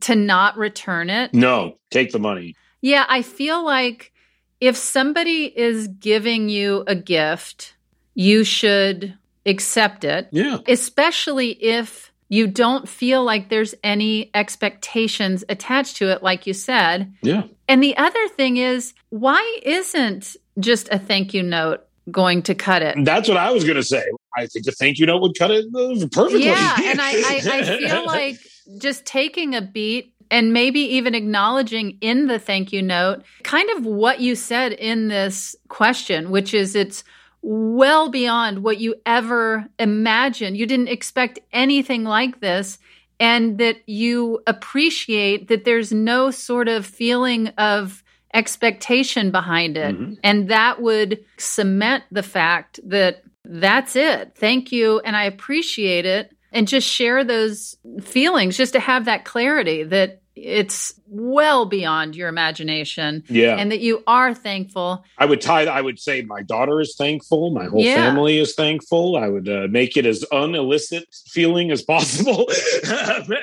to 0.00 0.14
not 0.14 0.58
return 0.58 1.08
it. 1.08 1.32
No, 1.32 1.78
take 1.90 2.12
the 2.12 2.18
money. 2.18 2.56
Yeah, 2.80 3.06
I 3.08 3.22
feel 3.22 3.64
like 3.64 4.12
if 4.60 4.76
somebody 4.76 5.44
is 5.44 5.88
giving 5.88 6.48
you 6.48 6.84
a 6.86 6.96
gift, 6.96 7.74
you 8.14 8.44
should 8.44 9.16
accept 9.46 10.04
it. 10.04 10.28
Yeah. 10.32 10.58
Especially 10.66 11.50
if 11.50 12.07
you 12.28 12.46
don't 12.46 12.88
feel 12.88 13.24
like 13.24 13.48
there's 13.48 13.74
any 13.82 14.30
expectations 14.34 15.44
attached 15.48 15.96
to 15.96 16.10
it, 16.10 16.22
like 16.22 16.46
you 16.46 16.52
said. 16.52 17.12
Yeah. 17.22 17.44
And 17.68 17.82
the 17.82 17.96
other 17.96 18.28
thing 18.28 18.58
is, 18.58 18.94
why 19.10 19.58
isn't 19.62 20.36
just 20.58 20.88
a 20.90 20.98
thank 20.98 21.32
you 21.32 21.42
note 21.42 21.86
going 22.10 22.42
to 22.42 22.54
cut 22.54 22.82
it? 22.82 22.96
That's 23.04 23.28
what 23.28 23.38
I 23.38 23.50
was 23.50 23.64
going 23.64 23.76
to 23.76 23.82
say. 23.82 24.04
I 24.36 24.46
think 24.46 24.66
a 24.66 24.72
thank 24.72 24.98
you 24.98 25.06
note 25.06 25.22
would 25.22 25.38
cut 25.38 25.50
it 25.50 25.66
uh, 25.74 26.06
perfectly. 26.12 26.46
Yeah. 26.46 26.76
And 26.84 27.00
I, 27.00 27.12
I, 27.12 27.40
I 27.44 27.78
feel 27.88 28.06
like 28.06 28.38
just 28.78 29.06
taking 29.06 29.54
a 29.54 29.62
beat 29.62 30.14
and 30.30 30.52
maybe 30.52 30.80
even 30.80 31.14
acknowledging 31.14 31.96
in 32.02 32.26
the 32.26 32.38
thank 32.38 32.72
you 32.72 32.82
note 32.82 33.22
kind 33.42 33.68
of 33.70 33.86
what 33.86 34.20
you 34.20 34.34
said 34.34 34.72
in 34.72 35.08
this 35.08 35.56
question, 35.68 36.30
which 36.30 36.52
is 36.52 36.74
it's 36.74 37.02
well 37.42 38.10
beyond 38.10 38.62
what 38.62 38.78
you 38.78 38.94
ever 39.06 39.66
imagined. 39.78 40.56
You 40.56 40.66
didn't 40.66 40.88
expect 40.88 41.38
anything 41.52 42.04
like 42.04 42.40
this. 42.40 42.78
And 43.20 43.58
that 43.58 43.78
you 43.86 44.40
appreciate 44.46 45.48
that 45.48 45.64
there's 45.64 45.92
no 45.92 46.30
sort 46.30 46.68
of 46.68 46.86
feeling 46.86 47.48
of 47.58 48.04
expectation 48.32 49.32
behind 49.32 49.76
it. 49.76 49.98
Mhm. 49.98 50.18
And 50.22 50.48
that 50.48 50.80
would 50.80 51.24
cement 51.36 52.04
the 52.12 52.22
fact 52.22 52.78
that 52.84 53.22
that's 53.44 53.96
it. 53.96 54.32
Thank 54.36 54.70
you. 54.70 55.00
And 55.00 55.16
I 55.16 55.24
appreciate 55.24 56.06
it. 56.06 56.30
And 56.52 56.68
just 56.68 56.88
share 56.88 57.24
those 57.24 57.76
feelings, 58.02 58.56
just 58.56 58.74
to 58.74 58.80
have 58.80 59.06
that 59.06 59.24
clarity 59.24 59.82
that 59.82 60.20
it's 60.36 60.94
well 61.10 61.66
beyond 61.66 62.14
your 62.16 62.28
imagination 62.28 63.22
Yeah. 63.28 63.56
and 63.56 63.70
that 63.72 63.80
you 63.80 64.02
are 64.06 64.34
thankful. 64.34 65.04
I 65.18 65.24
would 65.26 65.40
tie. 65.40 65.64
I 65.64 65.80
would 65.80 65.98
say 65.98 66.22
my 66.22 66.42
daughter 66.42 66.80
is 66.80 66.94
thankful. 66.96 67.50
My 67.50 67.66
whole 67.66 67.82
Yeah. 67.82 67.94
family 67.96 68.38
is 68.38 68.54
thankful. 68.54 69.16
I 69.16 69.28
would 69.28 69.48
uh, 69.48 69.66
make 69.70 69.96
it 69.96 70.06
as 70.06 70.24
unillicit 70.32 71.04
feeling 71.30 71.70
as 71.70 71.82
possible. 71.82 72.46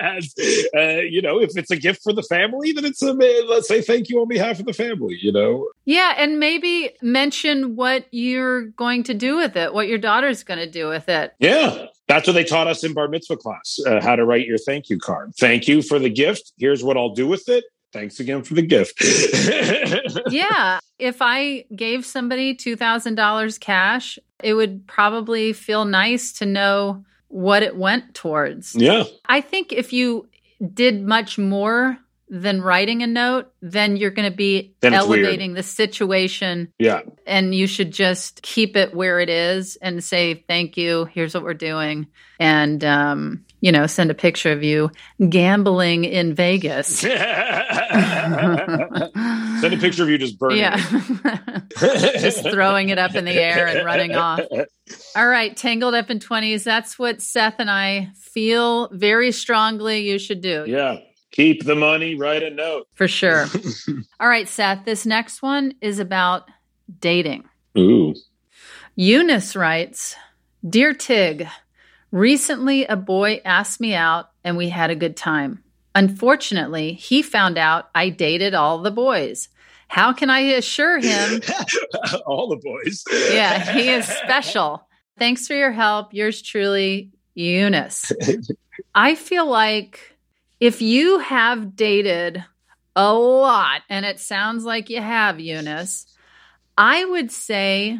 as 0.01 0.34
uh, 0.75 0.80
you 1.01 1.21
know, 1.21 1.39
if 1.41 1.51
it's 1.58 1.71
a 1.71 1.78
gift 1.78 2.01
for 2.04 2.13
the 2.13 2.23
family, 2.23 2.71
then 2.71 2.86
it's 2.86 3.01
a 3.01 3.13
let's 3.13 3.67
say 3.67 3.82
thank 3.82 4.10
you 4.10 4.19
on 4.21 4.28
behalf 4.28 4.60
of 4.60 4.65
the 4.65 4.73
family. 4.73 5.17
You 5.21 5.32
know, 5.32 5.67
Yeah. 5.86 6.13
And 6.17 6.39
maybe 6.39 6.91
mention 7.01 7.75
what 7.75 8.06
you're 8.12 8.62
going 8.67 9.04
to 9.04 9.13
do 9.13 9.38
with 9.38 9.56
it, 9.56 9.73
what 9.73 9.88
your 9.88 9.97
daughter's 9.97 10.43
going 10.43 10.60
to 10.60 10.69
do 10.69 10.88
with 10.88 11.10
it. 11.10 11.34
yeah. 11.39 11.86
That's 12.08 12.28
what 12.28 12.34
they 12.34 12.43
taught 12.43 12.67
us 12.67 12.84
in 12.84 12.93
bar 12.93 13.08
mitzvah 13.08 13.38
class: 13.38 13.80
uh, 13.88 13.99
how 13.99 14.15
to 14.15 14.23
write 14.25 14.45
your 14.45 14.60
thank 14.60 14.91
you 14.91 14.99
card. 14.99 15.34
Thank 15.39 15.67
you 15.67 15.82
for 15.82 15.97
the 15.97 16.08
gift. 16.12 16.54
Here's 16.60 16.84
what 16.84 16.97
I'll 16.97 17.15
do 17.15 17.25
with 17.25 17.49
it. 17.49 17.54
Thanks 17.95 18.19
again 18.19 18.43
for 18.43 18.55
the 18.55 18.62
gift. 18.62 19.01
yeah. 20.29 20.81
If 20.99 21.21
I 21.21 21.63
gave 21.73 22.05
somebody 22.05 22.53
$2,000 22.53 23.60
cash, 23.62 24.19
it 24.43 24.53
would 24.53 24.86
probably 24.86 25.53
feel 25.53 25.86
nice 25.86 26.34
to 26.34 26.45
know 26.45 27.05
what 27.29 27.63
it 27.63 27.77
went 27.77 28.13
towards. 28.13 28.75
yeah. 28.75 29.05
I 29.27 29.39
think 29.39 29.71
if 29.71 29.93
you 29.93 30.27
did 30.73 31.05
much 31.05 31.38
more 31.38 31.97
than 32.27 32.61
writing 32.61 33.03
a 33.03 33.07
note, 33.07 33.51
then 33.61 33.97
you're 33.97 34.11
going 34.11 34.29
to 34.29 34.35
be 34.35 34.73
Then 34.81 34.93
elevating 34.93 35.53
the 35.53 35.63
situation. 35.63 36.73
Yeah. 36.79 37.01
and 37.27 37.53
you 37.53 37.67
should 37.67 37.91
just 37.91 38.41
keep 38.41 38.75
it 38.75 38.93
where 38.95 39.19
it 39.19 39.29
is 39.29 39.75
and 39.81 40.03
say 40.03 40.45
thank 40.47 40.77
you. 40.77 41.05
Here's 41.05 41.33
what 41.33 41.43
we're 41.43 41.53
doing. 41.53 42.07
And 42.39 42.83
um, 42.83 43.45
you 43.65 43.71
know 43.71 43.88
send 43.88 44.11
a 44.11 44.13
picture 44.13 44.51
of 44.51 44.61
you 44.61 44.91
gambling 45.27 46.05
in 46.05 46.35
vegas. 46.35 46.99
Send 49.55 49.73
a 49.73 49.77
picture 49.79 50.03
of 50.03 50.09
you 50.09 50.17
just 50.17 50.38
burning. 50.38 50.59
yeah. 50.59 50.75
just 51.79 52.43
throwing 52.43 52.89
it 52.89 52.99
up 52.99 53.15
in 53.15 53.25
the 53.25 53.31
air 53.31 53.65
and 53.65 53.83
running 53.85 54.13
off. 54.15 54.41
All 55.15 55.27
right 55.27 55.55
tangled 55.57 55.95
up 55.95 56.11
in 56.11 56.19
20s 56.19 56.63
that's 56.63 56.99
what 56.99 57.21
seth 57.21 57.55
and 57.57 57.71
i 57.71 58.11
feel 58.15 58.89
very 58.89 59.31
strongly 59.31 60.07
you 60.09 60.19
should 60.19 60.41
do. 60.41 60.65
Yeah. 60.67 60.97
Keep 61.35 61.65
the 61.65 61.75
money, 61.75 62.15
write 62.15 62.43
a 62.43 62.49
note. 62.49 62.87
for 62.95 63.07
sure 63.07 63.45
all 64.19 64.27
right 64.27 64.47
seth 64.49 64.85
this 64.85 65.05
next 65.05 65.41
one 65.41 65.73
is 65.81 65.99
about 65.99 66.49
dating 66.99 67.43
Ooh. 67.77 68.15
Eunice 68.95 69.55
writes 69.55 70.15
Dear 70.67 70.93
Tig, 70.93 71.47
recently 72.11 72.85
a 72.85 72.95
boy 72.95 73.41
asked 73.43 73.79
me 73.81 73.93
out 73.93 74.29
and 74.43 74.55
we 74.57 74.69
had 74.69 74.89
a 74.89 74.95
good 74.95 75.17
time. 75.17 75.61
Unfortunately, 75.93 76.93
he 76.93 77.21
found 77.21 77.57
out 77.57 77.89
I 77.93 78.09
dated 78.09 78.53
all 78.53 78.81
the 78.81 78.91
boys. 78.91 79.49
How 79.89 80.13
can 80.13 80.29
I 80.29 80.39
assure 80.39 80.97
him? 80.99 81.41
All 82.25 82.49
the 82.49 82.57
boys. 82.57 83.03
Yeah, 83.31 83.73
he 83.73 83.89
is 83.89 84.05
special. 84.23 84.87
Thanks 85.19 85.45
for 85.47 85.53
your 85.53 85.71
help. 85.71 86.13
Yours 86.13 86.41
truly, 86.41 87.11
Eunice. 87.35 88.11
I 88.95 89.15
feel 89.15 89.45
like 89.45 90.14
if 90.59 90.81
you 90.81 91.19
have 91.19 91.75
dated 91.75 92.43
a 92.95 93.13
lot, 93.13 93.81
and 93.89 94.05
it 94.05 94.19
sounds 94.19 94.63
like 94.63 94.89
you 94.89 95.01
have, 95.01 95.39
Eunice, 95.39 96.05
I 96.77 97.03
would 97.03 97.31
say, 97.31 97.99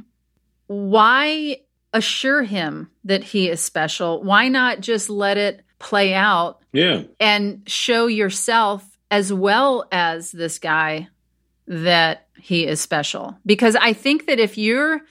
why 0.68 1.58
assure 1.94 2.44
him 2.44 2.90
that 3.04 3.24
he 3.24 3.50
is 3.50 3.62
special? 3.62 4.24
Why 4.24 4.48
not 4.48 4.80
just 4.82 5.10
let 5.10 5.38
it 5.38 5.64
play 5.80 6.14
out 6.14 6.62
Yeah. 6.72 7.04
and 7.20 7.62
show 7.68 8.08
yourself 8.08 8.84
as 9.12 9.32
well 9.32 9.88
as 9.92 10.32
this 10.32 10.60
guy 10.60 11.10
that 11.68 12.28
he 12.40 12.66
is 12.66 12.82
special? 12.82 13.38
Because 13.46 13.76
I 13.76 13.94
think 13.94 14.28
that 14.28 14.40
if 14.40 14.58
you're 14.58 15.02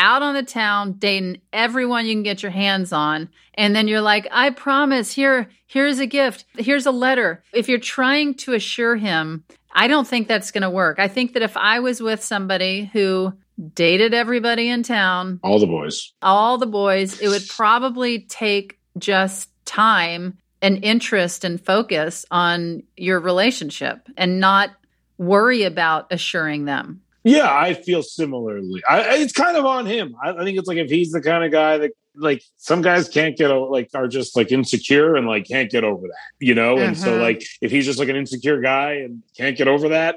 out 0.00 0.22
on 0.22 0.34
the 0.34 0.42
town 0.42 0.94
dating 0.98 1.40
everyone 1.52 2.06
you 2.06 2.14
can 2.14 2.22
get 2.22 2.42
your 2.42 2.50
hands 2.50 2.90
on 2.92 3.28
and 3.54 3.76
then 3.76 3.86
you're 3.86 4.00
like 4.00 4.26
i 4.32 4.48
promise 4.50 5.12
here 5.12 5.48
here's 5.66 5.98
a 5.98 6.06
gift 6.06 6.44
here's 6.56 6.86
a 6.86 6.90
letter 6.90 7.44
if 7.52 7.68
you're 7.68 7.78
trying 7.78 8.32
to 8.34 8.54
assure 8.54 8.96
him 8.96 9.44
i 9.72 9.86
don't 9.86 10.08
think 10.08 10.26
that's 10.26 10.50
going 10.50 10.62
to 10.62 10.70
work 10.70 10.98
i 10.98 11.06
think 11.06 11.34
that 11.34 11.42
if 11.42 11.54
i 11.56 11.78
was 11.80 12.00
with 12.00 12.24
somebody 12.24 12.90
who 12.94 13.32
dated 13.74 14.14
everybody 14.14 14.70
in 14.70 14.82
town 14.82 15.38
All 15.42 15.58
the 15.58 15.66
boys. 15.66 16.12
all 16.22 16.56
the 16.56 16.66
boys, 16.66 17.20
it 17.20 17.28
would 17.28 17.46
probably 17.46 18.20
take 18.20 18.78
just 18.96 19.50
time 19.66 20.38
and 20.62 20.82
interest 20.82 21.44
and 21.44 21.60
focus 21.60 22.24
on 22.30 22.82
your 22.96 23.20
relationship 23.20 24.08
and 24.16 24.40
not 24.40 24.70
worry 25.18 25.64
about 25.64 26.06
assuring 26.10 26.64
them. 26.64 27.02
Yeah, 27.24 27.48
I 27.52 27.74
feel 27.74 28.02
similarly. 28.02 28.82
I, 28.88 29.16
it's 29.16 29.32
kind 29.32 29.56
of 29.56 29.64
on 29.66 29.86
him. 29.86 30.14
I, 30.22 30.30
I 30.30 30.44
think 30.44 30.58
it's 30.58 30.68
like 30.68 30.78
if 30.78 30.90
he's 30.90 31.12
the 31.12 31.20
kind 31.20 31.44
of 31.44 31.52
guy 31.52 31.78
that 31.78 31.92
like 32.16 32.42
some 32.56 32.80
guys 32.82 33.08
can't 33.08 33.36
get 33.36 33.50
o- 33.50 33.64
like 33.70 33.90
are 33.94 34.08
just 34.08 34.36
like 34.36 34.50
insecure 34.52 35.16
and 35.16 35.26
like 35.26 35.46
can't 35.46 35.70
get 35.70 35.84
over 35.84 36.06
that, 36.06 36.16
you 36.40 36.54
know. 36.54 36.78
And 36.78 36.96
so 36.96 37.16
Mhm. 37.16 37.20
like 37.20 37.44
if 37.60 37.70
he's 37.70 37.84
just 37.86 37.98
like 37.98 38.08
an 38.08 38.16
insecure 38.16 38.60
guy 38.60 38.92
and 38.94 39.22
can't 39.36 39.56
get 39.56 39.68
over 39.68 39.90
that, 39.90 40.16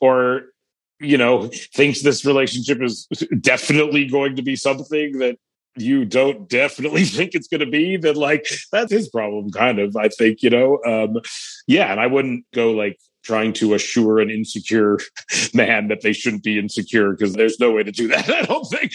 or 0.00 0.46
you 1.02 1.16
know, 1.16 1.48
thinks 1.72 2.02
this 2.02 2.26
relationship 2.26 2.82
is 2.82 3.06
definitely 3.40 4.06
going 4.06 4.36
to 4.36 4.42
be 4.42 4.54
something 4.54 5.18
that 5.18 5.38
you 5.76 6.04
don't 6.04 6.46
definitely 6.48 7.04
think 7.16 7.34
it's 7.34 7.48
going 7.48 7.60
to 7.60 7.70
be, 7.70 7.96
then 7.96 8.16
like 8.16 8.46
that's 8.72 8.92
his 8.92 9.08
problem, 9.08 9.50
kind 9.50 9.78
of. 9.78 9.96
I 9.96 10.08
think, 10.08 10.42
you 10.42 10.50
know, 10.50 10.78
um, 10.84 11.20
yeah. 11.66 11.90
And 11.90 12.00
I 12.00 12.06
wouldn't 12.06 12.44
go 12.52 12.72
like 12.72 12.98
trying 13.22 13.52
to 13.54 13.74
assure 13.74 14.18
an 14.18 14.30
insecure 14.30 14.98
man 15.54 15.88
that 15.88 16.00
they 16.02 16.12
shouldn't 16.12 16.42
be 16.42 16.58
insecure 16.58 17.12
because 17.12 17.34
there's 17.34 17.58
no 17.60 17.70
way 17.70 17.82
to 17.82 17.92
do 17.92 18.08
that. 18.08 18.28
I 18.30 18.42
don't 18.42 18.64
think. 18.64 18.92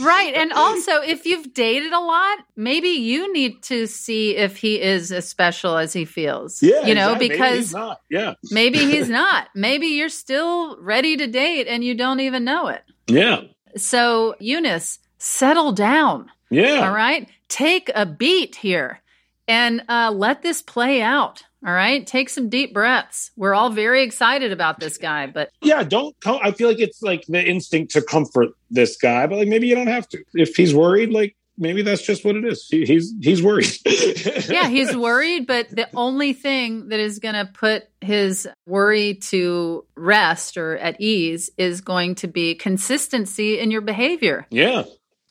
right. 0.00 0.34
And 0.34 0.52
also, 0.54 1.00
if 1.02 1.26
you've 1.26 1.54
dated 1.54 1.92
a 1.92 2.00
lot, 2.00 2.38
maybe 2.56 2.88
you 2.88 3.32
need 3.32 3.62
to 3.64 3.86
see 3.86 4.36
if 4.36 4.56
he 4.56 4.80
is 4.80 5.12
as 5.12 5.28
special 5.28 5.76
as 5.76 5.92
he 5.92 6.04
feels. 6.04 6.62
Yeah. 6.62 6.86
You 6.86 6.94
know, 6.94 7.14
exactly. 7.14 7.28
because 7.28 7.50
maybe 7.50 7.56
he's 7.56 7.74
not. 7.74 8.00
Yeah. 8.10 8.34
maybe 8.50 8.78
he's 8.78 9.08
not. 9.08 9.48
Maybe 9.54 9.86
you're 9.88 10.08
still 10.08 10.80
ready 10.80 11.16
to 11.16 11.26
date 11.26 11.66
and 11.68 11.82
you 11.84 11.94
don't 11.94 12.20
even 12.20 12.44
know 12.44 12.68
it. 12.68 12.82
Yeah. 13.06 13.42
So, 13.76 14.34
Eunice, 14.40 14.98
settle 15.18 15.72
down. 15.72 16.30
Yeah. 16.50 16.86
All 16.86 16.94
right. 16.94 17.28
Take 17.48 17.90
a 17.94 18.06
beat 18.06 18.56
here 18.56 19.00
and 19.48 19.82
uh, 19.88 20.12
let 20.14 20.42
this 20.42 20.62
play 20.62 21.02
out. 21.02 21.44
All 21.66 21.72
right. 21.74 22.06
Take 22.06 22.28
some 22.28 22.48
deep 22.48 22.72
breaths. 22.72 23.32
We're 23.36 23.54
all 23.54 23.70
very 23.70 24.04
excited 24.04 24.52
about 24.52 24.78
this 24.78 24.98
guy, 24.98 25.26
but 25.26 25.50
Yeah. 25.62 25.82
Don't. 25.82 26.18
Com- 26.20 26.40
I 26.42 26.52
feel 26.52 26.68
like 26.68 26.78
it's 26.78 27.02
like 27.02 27.24
the 27.26 27.44
instinct 27.44 27.92
to 27.94 28.02
comfort 28.02 28.50
this 28.70 28.96
guy, 28.96 29.26
but 29.26 29.38
like 29.38 29.48
maybe 29.48 29.66
you 29.66 29.74
don't 29.74 29.88
have 29.88 30.08
to. 30.10 30.22
If 30.34 30.54
he's 30.54 30.72
worried, 30.74 31.10
like 31.10 31.36
maybe 31.58 31.82
that's 31.82 32.02
just 32.02 32.24
what 32.24 32.36
it 32.36 32.44
is. 32.44 32.66
He, 32.70 32.84
he's 32.84 33.12
he's 33.20 33.42
worried. 33.42 33.72
yeah, 34.48 34.68
he's 34.68 34.96
worried, 34.96 35.46
but 35.46 35.68
the 35.70 35.88
only 35.96 36.32
thing 36.32 36.88
that 36.90 37.00
is 37.00 37.18
going 37.18 37.34
to 37.34 37.50
put 37.52 37.84
his 38.00 38.48
worry 38.66 39.14
to 39.14 39.84
rest 39.96 40.56
or 40.56 40.76
at 40.76 41.00
ease 41.00 41.50
is 41.58 41.80
going 41.80 42.14
to 42.16 42.28
be 42.28 42.54
consistency 42.54 43.58
in 43.58 43.70
your 43.70 43.80
behavior. 43.80 44.46
yeah. 44.50 44.84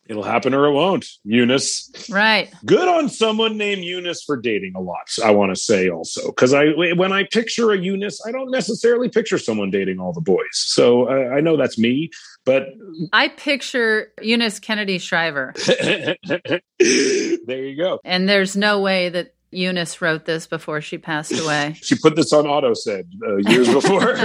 It'll 0.08 0.24
happen 0.24 0.54
or 0.54 0.66
it 0.66 0.72
won't. 0.72 1.06
Eunice. 1.24 1.92
Right. 2.10 2.54
good 2.66 2.88
on 2.88 3.10
someone 3.10 3.58
named 3.58 3.84
Eunice 3.84 4.24
for 4.24 4.38
dating 4.38 4.74
a 4.76 4.82
lot. 4.82 5.10
I 5.24 5.32
want 5.32 5.56
to 5.56 5.60
say 5.60 5.90
also 5.90 6.28
because 6.28 6.54
I 6.54 6.68
when 6.76 7.12
I 7.12 7.24
picture 7.24 7.72
a 7.72 7.78
Eunice, 7.78 8.22
I 8.26 8.32
don't 8.32 8.52
necessarily 8.52 9.10
picture 9.10 9.38
someone 9.38 9.72
dating 9.72 10.00
all 10.00 10.14
the 10.14 10.22
boys. 10.22 10.46
So 10.52 11.10
uh, 11.10 11.36
I 11.36 11.42
know 11.42 11.58
that's 11.58 11.78
me, 11.78 12.12
but 12.46 12.68
I 13.14 13.30
picture 13.30 14.12
Eunice 14.22 14.60
Kennedy 14.60 15.00
Shriver, 15.00 15.54
there 15.68 16.62
you 16.80 17.78
go. 17.78 18.00
and 18.04 18.30
there's 18.30 18.56
no 18.56 18.82
way 18.82 19.10
that 19.10 19.35
Eunice 19.56 20.02
wrote 20.02 20.26
this 20.26 20.48
before 20.48 20.82
she 20.82 20.98
passed 20.98 21.32
away. 21.32 21.76
She 21.84 21.96
put 21.96 22.16
this 22.16 22.34
on 22.34 22.48
auto 22.48 22.74
said 22.74 23.10
uh, 23.26 23.38
years 23.38 23.72
before. 23.72 24.02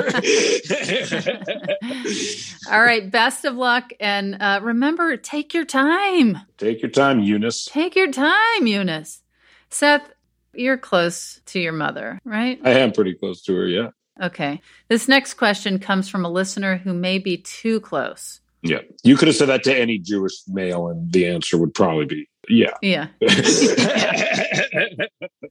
All 2.70 2.82
right. 2.82 3.10
Best 3.10 3.44
of 3.44 3.54
luck. 3.54 3.92
And 4.00 4.36
uh, 4.40 4.60
remember, 4.62 5.16
take 5.16 5.54
your 5.54 5.64
time. 5.64 6.38
Take 6.58 6.82
your 6.82 6.90
time, 6.90 7.20
Eunice. 7.20 7.66
Take 7.66 7.96
your 7.96 8.10
time, 8.10 8.66
Eunice. 8.66 9.22
Seth, 9.70 10.02
you're 10.54 10.78
close 10.78 11.40
to 11.46 11.60
your 11.60 11.72
mother, 11.72 12.20
right? 12.24 12.60
I 12.64 12.70
am 12.70 12.92
pretty 12.92 13.14
close 13.14 13.42
to 13.42 13.54
her. 13.54 13.66
Yeah, 13.66 13.90
Okay. 14.20 14.60
This 14.88 15.08
next 15.08 15.34
question 15.34 15.78
comes 15.78 16.08
from 16.08 16.24
a 16.24 16.30
listener 16.30 16.76
who 16.78 16.92
may 16.92 17.18
be 17.18 17.38
too 17.38 17.80
close. 17.80 18.40
yeah. 18.62 18.80
You 19.04 19.16
could 19.16 19.28
have 19.28 19.36
said 19.36 19.48
that 19.48 19.62
to 19.64 19.78
any 19.78 19.98
Jewish 19.98 20.34
male, 20.48 20.88
and 20.88 21.12
the 21.12 21.26
answer 21.26 21.56
would 21.58 21.74
probably 21.74 22.06
be 22.06 22.28
yeah. 22.50 22.74
Yeah. 22.82 23.06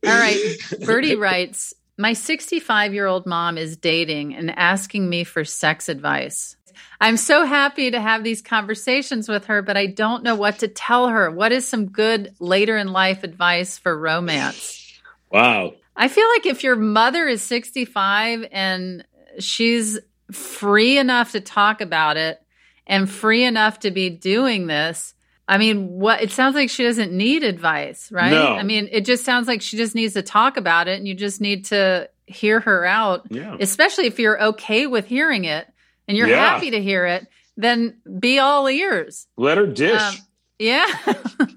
All 0.05 0.17
right. 0.17 0.38
Bertie 0.85 1.15
writes 1.15 1.73
My 1.97 2.13
65 2.13 2.93
year 2.93 3.05
old 3.05 3.25
mom 3.25 3.57
is 3.57 3.77
dating 3.77 4.35
and 4.35 4.51
asking 4.57 5.09
me 5.09 5.23
for 5.23 5.43
sex 5.43 5.89
advice. 5.89 6.55
I'm 7.01 7.17
so 7.17 7.45
happy 7.45 7.91
to 7.91 7.99
have 7.99 8.23
these 8.23 8.41
conversations 8.41 9.29
with 9.29 9.45
her, 9.45 9.62
but 9.62 9.77
I 9.77 9.85
don't 9.85 10.23
know 10.23 10.35
what 10.35 10.59
to 10.59 10.67
tell 10.67 11.09
her. 11.09 11.31
What 11.31 11.51
is 11.51 11.67
some 11.67 11.88
good 11.88 12.33
later 12.39 12.77
in 12.77 12.89
life 12.89 13.23
advice 13.23 13.77
for 13.77 13.97
romance? 13.97 14.99
Wow. 15.31 15.73
I 15.95 16.07
feel 16.07 16.27
like 16.29 16.45
if 16.45 16.63
your 16.63 16.75
mother 16.75 17.27
is 17.27 17.41
65 17.41 18.47
and 18.51 19.05
she's 19.39 19.99
free 20.31 20.97
enough 20.97 21.33
to 21.33 21.41
talk 21.41 21.81
about 21.81 22.17
it 22.17 22.41
and 22.88 23.09
free 23.09 23.43
enough 23.43 23.79
to 23.79 23.91
be 23.91 24.09
doing 24.09 24.67
this, 24.67 25.13
I 25.49 25.57
mean, 25.57 25.89
what 25.89 26.21
it 26.21 26.31
sounds 26.31 26.53
like 26.55 26.69
she 26.69 26.83
doesn't 26.83 27.12
need 27.12 27.43
advice, 27.43 28.12
right? 28.12 28.29
No. 28.31 28.55
I 28.55 28.62
mean, 28.63 28.88
it 28.91 29.03
just 29.03 29.25
sounds 29.25 29.47
like 29.47 29.62
she 29.63 29.77
just 29.77 29.95
needs 29.95 30.13
to 30.13 30.21
talk 30.21 30.57
about 30.57 30.88
it 30.88 30.99
and 30.99 31.07
you 31.07 31.15
just 31.15 31.41
need 31.41 31.65
to 31.65 32.07
hear 32.27 32.59
her 32.59 32.85
out, 32.85 33.25
Yeah. 33.31 33.57
especially 33.59 34.05
if 34.05 34.19
you're 34.19 34.39
okay 34.49 34.85
with 34.85 35.05
hearing 35.07 35.45
it 35.45 35.67
and 36.07 36.15
you're 36.15 36.27
Yeah. 36.27 36.49
happy 36.53 36.69
to 36.71 36.81
hear 36.81 37.05
it, 37.07 37.25
then 37.57 37.97
be 38.19 38.38
all 38.38 38.69
ears. 38.69 39.25
Let 39.38 39.57
her 39.57 39.65
dish. 39.65 39.99
Um, 39.99 40.15
yeah. 40.59 40.85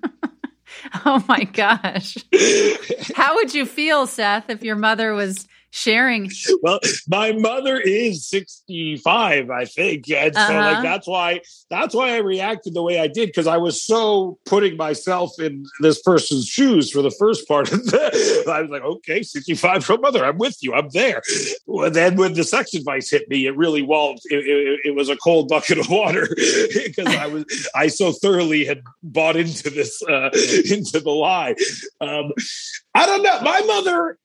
oh 1.05 1.23
my 1.29 1.45
gosh. 1.45 2.17
How 3.15 3.35
would 3.37 3.55
you 3.55 3.67
feel, 3.67 4.07
Seth, 4.07 4.49
if 4.51 4.63
your 4.65 4.77
mother 4.77 5.13
was 5.13 5.47
sharing? 5.73 6.31
well, 6.63 6.79
my 7.09 7.33
mother 7.33 7.79
is 7.81 8.29
65, 8.29 9.51
I 9.51 9.65
think. 9.65 10.09
And 10.11 10.35
so 10.35 10.41
Uh-huh. 10.43 10.61
like 10.75 10.83
that's 10.83 11.09
why 11.09 11.41
that's 11.71 11.95
why 11.95 12.11
I 12.15 12.19
reacted 12.19 12.75
the 12.75 12.83
way 12.83 13.01
I 13.01 13.07
did, 13.09 13.31
because 13.31 13.47
I 13.47 13.57
was 13.57 13.83
so 13.83 14.39
putting 14.45 14.77
myself 14.77 15.41
in 15.41 15.65
this 15.81 16.01
person's 16.03 16.47
shoes 16.47 16.91
for 16.93 17.01
the 17.03 17.11
first 17.11 17.49
part 17.49 17.73
of 17.73 17.85
the 17.87 18.45
I 18.49 18.61
was 18.63 18.71
like, 18.71 18.83
okay, 18.83 19.23
65 19.23 19.89
year 19.89 19.93
old 19.95 20.03
mother, 20.03 20.25
I'm 20.25 20.39
with 20.39 20.57
you, 20.61 20.75
I'm 20.75 20.91
there. 20.91 21.23
Well, 21.67 21.91
then 21.91 22.17
when 22.17 22.35
the 22.35 22.45
sex 22.45 22.75
advice 22.75 23.11
hit 23.11 23.29
me, 23.29 23.47
it 23.47 23.57
really 23.57 23.83
well 23.83 24.15
it, 24.27 24.45
it, 24.47 24.81
it 24.91 24.95
was 24.95 25.09
a 25.09 25.17
cold 25.17 25.49
bucket 25.49 25.79
of 25.79 25.89
water 25.89 26.29
because 26.85 27.07
I 27.07 27.27
was 27.27 27.45
I 27.75 27.87
so 27.89 28.13
thoroughly 28.13 28.65
had 28.67 28.83
bought 29.03 29.37
into 29.37 29.71
this 29.71 30.03
uh 30.03 30.29
into 30.71 31.01
the 31.01 31.11
lie. 31.11 31.55
Um 32.01 32.33
I 32.95 33.07
don't 33.07 33.23
know. 33.23 33.41
My 33.41 33.61
mother 33.63 34.19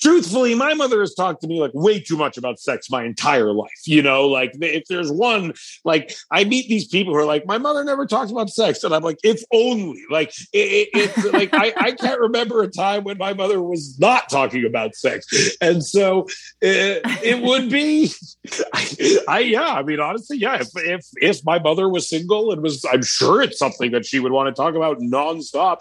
truthfully, 0.00 0.54
my 0.54 0.74
mother 0.74 1.00
has 1.00 1.14
talked 1.14 1.42
to 1.42 1.48
me 1.48 1.60
like 1.60 1.72
way 1.74 2.00
too 2.00 2.16
much 2.16 2.36
about 2.36 2.58
sex 2.58 2.90
my 2.90 3.04
entire 3.04 3.52
life. 3.52 3.70
You 3.86 4.02
know, 4.02 4.26
like 4.26 4.52
if 4.60 4.84
there's 4.88 5.10
one, 5.10 5.54
like 5.84 6.14
I 6.30 6.44
meet 6.44 6.68
these 6.68 6.86
people 6.86 7.12
who 7.12 7.18
are 7.20 7.24
like, 7.24 7.46
my 7.46 7.58
mother 7.58 7.84
never 7.84 8.06
talked 8.06 8.30
about 8.30 8.50
sex, 8.50 8.82
and 8.84 8.94
I'm 8.94 9.02
like, 9.02 9.18
if 9.22 9.42
only, 9.52 10.02
like 10.10 10.30
it, 10.52 10.58
it, 10.58 10.88
it's 10.94 11.24
like 11.32 11.50
I, 11.52 11.72
I 11.76 11.92
can't 11.92 12.20
remember 12.20 12.62
a 12.62 12.68
time 12.68 13.04
when 13.04 13.18
my 13.18 13.32
mother 13.32 13.62
was 13.62 13.98
not 13.98 14.28
talking 14.28 14.64
about 14.64 14.94
sex, 14.94 15.26
and 15.60 15.84
so 15.84 16.26
it, 16.60 17.02
it 17.22 17.42
would 17.42 17.70
be, 17.70 18.12
I, 18.72 19.18
I 19.28 19.38
yeah, 19.40 19.72
I 19.74 19.82
mean 19.82 20.00
honestly, 20.00 20.38
yeah, 20.38 20.60
if 20.60 20.68
if 20.76 21.06
if 21.16 21.44
my 21.44 21.58
mother 21.58 21.88
was 21.88 22.08
single 22.08 22.52
and 22.52 22.62
was, 22.62 22.84
I'm 22.90 23.02
sure 23.02 23.42
it's 23.42 23.58
something 23.58 23.92
that 23.92 24.06
she 24.06 24.20
would 24.20 24.32
want 24.32 24.54
to 24.54 24.60
talk 24.60 24.74
about 24.74 24.98
nonstop. 25.00 25.80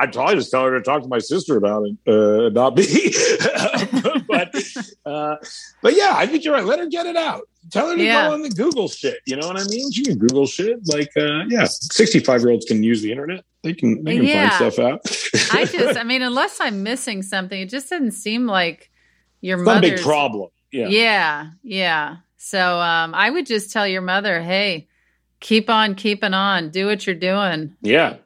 I'd 0.00 0.12
probably 0.12 0.36
just 0.36 0.50
tell 0.50 0.64
her 0.64 0.72
to 0.78 0.82
talk 0.82 1.02
to 1.02 1.08
my 1.08 1.18
sister 1.18 1.56
about 1.56 1.84
it, 1.86 1.96
uh, 2.06 2.48
not 2.50 2.76
me. 2.76 2.84
but 4.28 4.54
uh, 5.04 5.36
but 5.82 5.94
yeah, 5.96 6.12
I 6.14 6.26
think 6.26 6.44
you're 6.44 6.54
right. 6.54 6.64
Let 6.64 6.78
her 6.78 6.86
get 6.86 7.06
it 7.06 7.16
out. 7.16 7.42
Tell 7.70 7.88
her 7.90 7.96
to 7.96 8.02
Yeah. 8.02 8.28
go 8.28 8.34
on 8.34 8.42
the 8.42 8.50
Google 8.50 8.88
shit. 8.88 9.18
You 9.26 9.36
know 9.36 9.46
what 9.46 9.60
I 9.60 9.64
mean? 9.64 9.90
She 9.92 10.04
can 10.04 10.18
Google 10.18 10.46
shit. 10.46 10.78
Like 10.86 11.10
uh, 11.16 11.44
yeah, 11.48 11.64
65 11.64 12.40
year 12.40 12.50
olds 12.50 12.64
can 12.66 12.82
use 12.82 13.02
the 13.02 13.10
internet. 13.10 13.44
They 13.62 13.74
can 13.74 14.02
they 14.04 14.16
can 14.16 14.24
Yeah. 14.26 14.48
find 14.58 14.72
stuff 14.72 14.84
out. 14.84 15.00
I 15.52 15.64
just, 15.70 15.98
I 15.98 16.02
mean, 16.04 16.22
unless 16.22 16.58
I'm 16.60 16.82
missing 16.82 17.22
something, 17.22 17.60
it 17.60 17.68
just 17.68 17.90
doesn't 17.90 18.12
seem 18.12 18.46
like 18.46 18.90
your 19.40 19.58
it's 19.58 19.66
not 19.66 19.78
a 19.78 19.80
big 19.80 19.90
mother's. 19.92 20.06
problem. 20.06 20.50
Yeah. 20.72 20.88
Yeah, 20.88 21.46
yeah. 21.62 22.16
So 22.36 22.58
um, 22.80 23.14
I 23.14 23.28
would 23.28 23.44
just 23.46 23.70
tell 23.72 23.86
your 23.86 24.02
mother, 24.02 24.40
hey, 24.40 24.88
keep 25.40 25.68
on 25.68 25.94
keeping 25.94 26.32
on. 26.32 26.70
Do 26.70 26.86
what 26.86 27.06
you're 27.06 27.14
doing. 27.16 27.76
Yeah. 27.82 28.16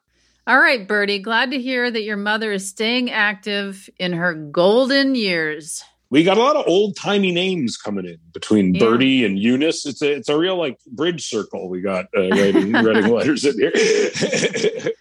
All 0.46 0.58
right, 0.58 0.86
Bertie. 0.86 1.20
Glad 1.20 1.52
to 1.52 1.58
hear 1.60 1.90
that 1.90 2.02
your 2.02 2.16
mother 2.18 2.52
is 2.52 2.68
staying 2.68 3.10
active 3.10 3.88
in 3.98 4.12
her 4.12 4.34
golden 4.34 5.14
years. 5.14 5.82
We 6.10 6.22
got 6.22 6.36
a 6.36 6.40
lot 6.40 6.56
of 6.56 6.66
old 6.68 6.96
timey 6.96 7.32
names 7.32 7.76
coming 7.78 8.04
in 8.04 8.18
between 8.32 8.74
Yeah. 8.74 8.80
Bertie 8.80 9.24
and 9.24 9.38
Eunice. 9.38 9.86
It's 9.86 10.02
a 10.02 10.12
it's 10.12 10.28
a 10.28 10.38
real 10.38 10.56
like 10.58 10.78
bridge 10.86 11.26
circle 11.26 11.68
we 11.68 11.80
got 11.80 12.06
uh, 12.16 12.28
writing 12.28 12.72
writing 12.84 13.10
letters 13.10 13.44
in 13.44 13.58
here. 13.58 13.72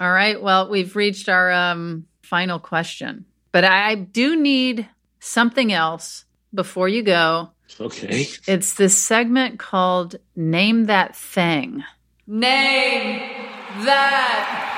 All 0.00 0.10
right. 0.12 0.42
Well, 0.42 0.68
we've 0.70 0.96
reached 0.96 1.28
our 1.28 1.52
um, 1.52 2.06
final 2.22 2.58
question, 2.58 3.26
but 3.52 3.64
I, 3.64 3.90
I 3.90 3.94
do 3.96 4.34
need 4.34 4.88
something 5.20 5.72
else 5.72 6.24
before 6.54 6.88
you 6.88 7.02
go. 7.02 7.50
okay. 7.80 8.26
It's 8.48 8.74
this 8.74 8.98
segment 8.98 9.58
called 9.60 10.16
Name 10.34 10.86
That 10.86 11.14
Thing. 11.14 11.84
Name 12.26 13.41
That 13.80 14.68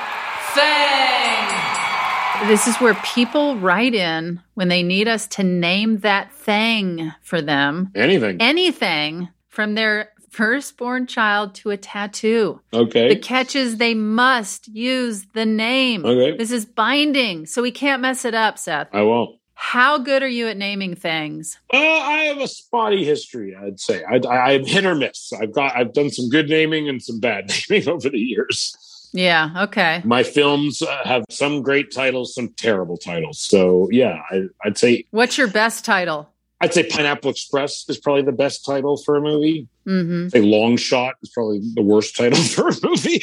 Thing. 2.39 2.47
This 2.47 2.65
is 2.67 2.77
where 2.77 2.93
people 2.95 3.57
write 3.57 3.93
in 3.93 4.41
when 4.53 4.69
they 4.69 4.83
need 4.83 5.07
us 5.09 5.27
to 5.27 5.43
name 5.43 5.99
that 5.99 6.31
thing 6.31 7.11
for 7.21 7.41
them. 7.41 7.91
Anything. 7.93 8.37
Anything 8.39 9.29
from 9.49 9.75
their 9.75 10.09
firstborn 10.29 11.07
child 11.07 11.55
to 11.55 11.71
a 11.71 11.77
tattoo. 11.77 12.61
Okay. 12.73 13.07
The 13.09 13.15
Okay. 13.15 13.19
catch 13.19 13.55
is 13.55 13.77
they 13.77 13.93
must 13.95 14.67
use 14.69 15.25
the 15.33 15.45
name. 15.45 16.05
Okay. 16.05 16.37
This 16.37 16.51
is 16.51 16.65
binding, 16.65 17.45
so 17.45 17.61
we 17.61 17.71
can't 17.71 18.01
mess 18.01 18.23
it 18.25 18.33
up, 18.33 18.57
Seth. 18.57 18.87
I 18.93 19.01
won't. 19.01 19.37
How 19.57 19.97
good 19.97 20.21
are 20.21 20.27
you 20.27 20.47
at 20.47 20.57
naming 20.57 20.95
things? 20.95 21.57
Uh, 21.73 21.77
I 21.77 22.25
have 22.25 22.39
a 22.39 22.47
spotty 22.47 23.03
history, 23.03 23.55
I'd 23.55 23.79
say. 23.79 24.03
I, 24.03 24.17
I, 24.27 24.53
I'm 24.53 24.65
hit 24.65 24.85
or 24.85 24.95
miss. 24.95 25.31
I've 25.33 25.53
got 25.53 25.75
I've 25.75 25.93
done 25.93 26.11
some 26.11 26.29
good 26.29 26.49
naming 26.49 26.87
and 26.89 27.01
some 27.01 27.19
bad 27.19 27.51
naming 27.69 27.89
over 27.89 28.09
the 28.09 28.19
years. 28.19 29.09
Yeah. 29.13 29.51
Okay. 29.63 30.01
My 30.03 30.23
films 30.23 30.81
uh, 30.81 31.01
have 31.05 31.23
some 31.29 31.61
great 31.61 31.91
titles, 31.93 32.35
some 32.35 32.49
terrible 32.49 32.97
titles. 32.97 33.39
So 33.39 33.87
yeah, 33.91 34.21
I, 34.29 34.43
I'd 34.63 34.77
say 34.77 35.05
What's 35.11 35.37
your 35.37 35.47
best 35.47 35.85
title? 35.85 36.29
I'd 36.61 36.73
say 36.73 36.83
Pineapple 36.83 37.29
Express 37.31 37.85
is 37.89 37.97
probably 37.97 38.23
the 38.23 38.31
best 38.31 38.65
title 38.65 38.97
for 38.97 39.15
a 39.17 39.21
movie. 39.21 39.67
Mm-hmm. 39.85 40.29
Say 40.29 40.41
Long 40.41 40.77
Shot 40.77 41.15
is 41.21 41.29
probably 41.29 41.59
the 41.75 41.81
worst 41.81 42.15
title 42.15 42.39
for 42.43 42.69
a 42.69 42.75
movie. 42.83 43.21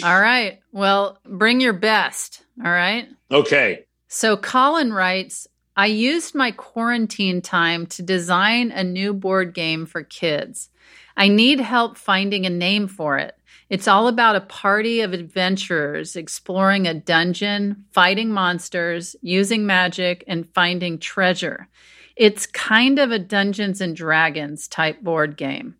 All 0.04 0.20
right. 0.20 0.60
Well, 0.72 1.18
bring 1.26 1.60
your 1.60 1.72
best. 1.72 2.43
All 2.62 2.70
right. 2.70 3.08
okay. 3.30 3.86
So 4.08 4.36
Colin 4.36 4.92
writes, 4.92 5.48
I 5.76 5.86
used 5.86 6.36
my 6.36 6.52
quarantine 6.52 7.42
time 7.42 7.86
to 7.86 8.02
design 8.02 8.70
a 8.70 8.84
new 8.84 9.12
board 9.12 9.54
game 9.54 9.86
for 9.86 10.04
kids. 10.04 10.70
I 11.16 11.28
need 11.28 11.58
help 11.60 11.96
finding 11.96 12.46
a 12.46 12.50
name 12.50 12.86
for 12.86 13.18
it. 13.18 13.34
It's 13.70 13.88
all 13.88 14.06
about 14.06 14.36
a 14.36 14.40
party 14.40 15.00
of 15.00 15.12
adventurers 15.12 16.14
exploring 16.14 16.86
a 16.86 16.94
dungeon, 16.94 17.86
fighting 17.92 18.30
monsters, 18.30 19.16
using 19.20 19.66
magic, 19.66 20.22
and 20.28 20.48
finding 20.54 20.98
treasure. 20.98 21.68
It's 22.14 22.46
kind 22.46 23.00
of 23.00 23.10
a 23.10 23.18
Dungeons 23.18 23.80
and 23.80 23.96
Dragons 23.96 24.68
type 24.68 25.00
board 25.02 25.36
game. 25.36 25.76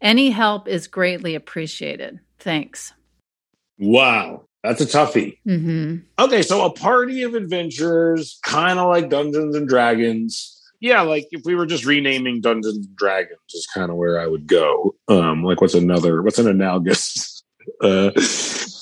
Any 0.00 0.30
help 0.30 0.68
is 0.68 0.86
greatly 0.86 1.34
appreciated. 1.34 2.20
Thanks. 2.38 2.92
Wow. 3.78 4.44
That's 4.62 4.80
a 4.80 4.86
toughie. 4.86 5.38
hmm 5.44 5.96
Okay, 6.18 6.42
so 6.42 6.64
a 6.64 6.70
party 6.72 7.22
of 7.24 7.34
adventurers, 7.34 8.38
kind 8.42 8.78
of 8.78 8.88
like 8.88 9.10
Dungeons 9.10 9.56
and 9.56 9.68
Dragons. 9.68 10.58
Yeah, 10.80 11.02
like 11.02 11.28
if 11.30 11.42
we 11.44 11.54
were 11.54 11.66
just 11.66 11.84
renaming 11.84 12.40
Dungeons 12.40 12.86
and 12.86 12.96
Dragons 12.96 13.38
is 13.54 13.66
kind 13.74 13.90
of 13.90 13.96
where 13.96 14.20
I 14.20 14.26
would 14.26 14.46
go. 14.46 14.94
Um, 15.08 15.42
like 15.44 15.60
what's 15.60 15.74
another 15.74 16.22
what's 16.22 16.38
an 16.38 16.48
analogous 16.48 17.42
uh 17.82 18.10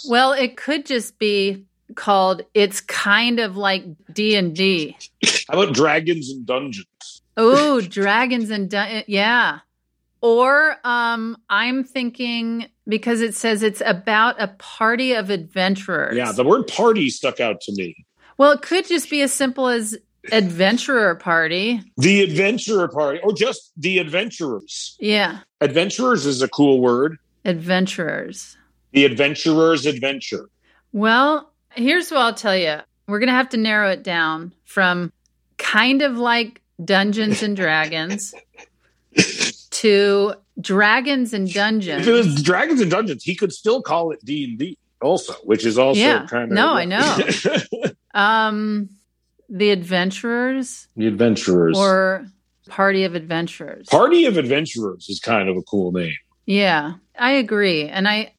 Well, 0.09 0.33
it 0.33 0.57
could 0.57 0.87
just 0.87 1.19
be 1.19 1.64
called 1.95 2.43
it's 2.55 2.81
kind 2.81 3.40
of 3.40 3.57
like 3.57 3.85
D&D. 4.12 4.97
how 5.49 5.61
about 5.62 5.75
Dragons 5.75 6.31
and 6.31 6.47
Dungeons? 6.47 6.87
Oh, 7.37 7.81
dragons 7.81 8.51
and 8.51 8.69
dun- 8.69 9.05
yeah. 9.07 9.61
Or 10.22 10.76
um 10.85 11.37
I'm 11.48 11.85
thinking 11.85 12.66
because 12.87 13.20
it 13.20 13.35
says 13.35 13.62
it's 13.62 13.83
about 13.85 14.40
a 14.40 14.48
party 14.59 15.12
of 15.14 15.30
adventurers. 15.30 16.16
Yeah, 16.16 16.33
the 16.33 16.44
word 16.44 16.66
party 16.66 17.09
stuck 17.11 17.40
out 17.40 17.61
to 17.62 17.72
me. 17.72 18.04
well, 18.38 18.52
it 18.52 18.62
could 18.62 18.87
just 18.87 19.09
be 19.11 19.22
as 19.22 19.33
simple 19.33 19.68
as 19.68 19.96
adventurer 20.33 21.14
party. 21.14 21.80
The 21.96 22.22
adventurer 22.22 22.88
party, 22.88 23.20
or 23.22 23.33
just 23.33 23.72
the 23.76 23.98
adventurers. 23.98 24.96
Yeah, 25.00 25.38
Adventurers 25.62 26.26
is 26.26 26.42
a 26.42 26.48
cool 26.48 26.80
word. 26.80 27.16
adventurers. 27.46 28.56
The 28.92 29.04
adventurer's 29.04 29.87
adventure. 29.87 30.48
Well, 30.92 31.52
here's 31.74 32.11
what 32.11 32.20
I'll 32.20 32.35
tell 32.35 32.56
you. 32.56 32.78
We're 33.06 33.18
going 33.20 33.28
to 33.28 33.33
have 33.35 33.48
to 33.50 33.56
narrow 33.56 33.90
it 33.90 34.02
down 34.02 34.52
from 34.64 35.12
kind 35.59 36.02
of 36.02 36.18
like 36.18 36.61
Dungeons 36.85 37.42
and 37.42 37.56
Dragons 37.62 38.35
to 39.81 40.35
Dragons 40.61 41.33
and 41.33 41.53
Dungeons. 41.53 42.03
If 42.03 42.09
it 42.09 42.12
was 42.12 42.43
Dragons 42.43 42.81
and 42.81 42.90
Dungeons, 42.90 43.23
he 43.25 43.35
could 43.35 43.53
still 43.53 43.83
call 43.83 44.11
it 44.12 44.25
D 44.25 44.45
and 44.45 44.59
D, 44.59 44.77
also, 45.03 45.35
which 45.45 45.64
is 45.66 45.79
also 45.79 46.01
Yeah. 46.01 46.27
kind 46.27 46.45
of 46.45 46.51
No, 46.51 46.73
I 46.75 46.85
know. 46.85 47.19
Um, 48.14 48.88
the 49.49 49.71
adventurers 49.71 50.88
the 50.97 51.07
adventurers 51.07 51.77
or 51.79 52.27
party 52.69 53.05
of 53.05 53.14
adventurers. 53.14 53.87
Party 53.88 54.27
of 54.27 54.37
Adventurers 54.37 55.09
is 55.09 55.21
kind 55.21 55.49
of 55.49 55.57
a 55.57 55.62
cool 55.62 55.93
name. 55.93 56.14
yeah, 56.47 56.95
I 57.19 57.33
agree. 57.33 57.85
And 57.88 58.09
I, 58.09 58.33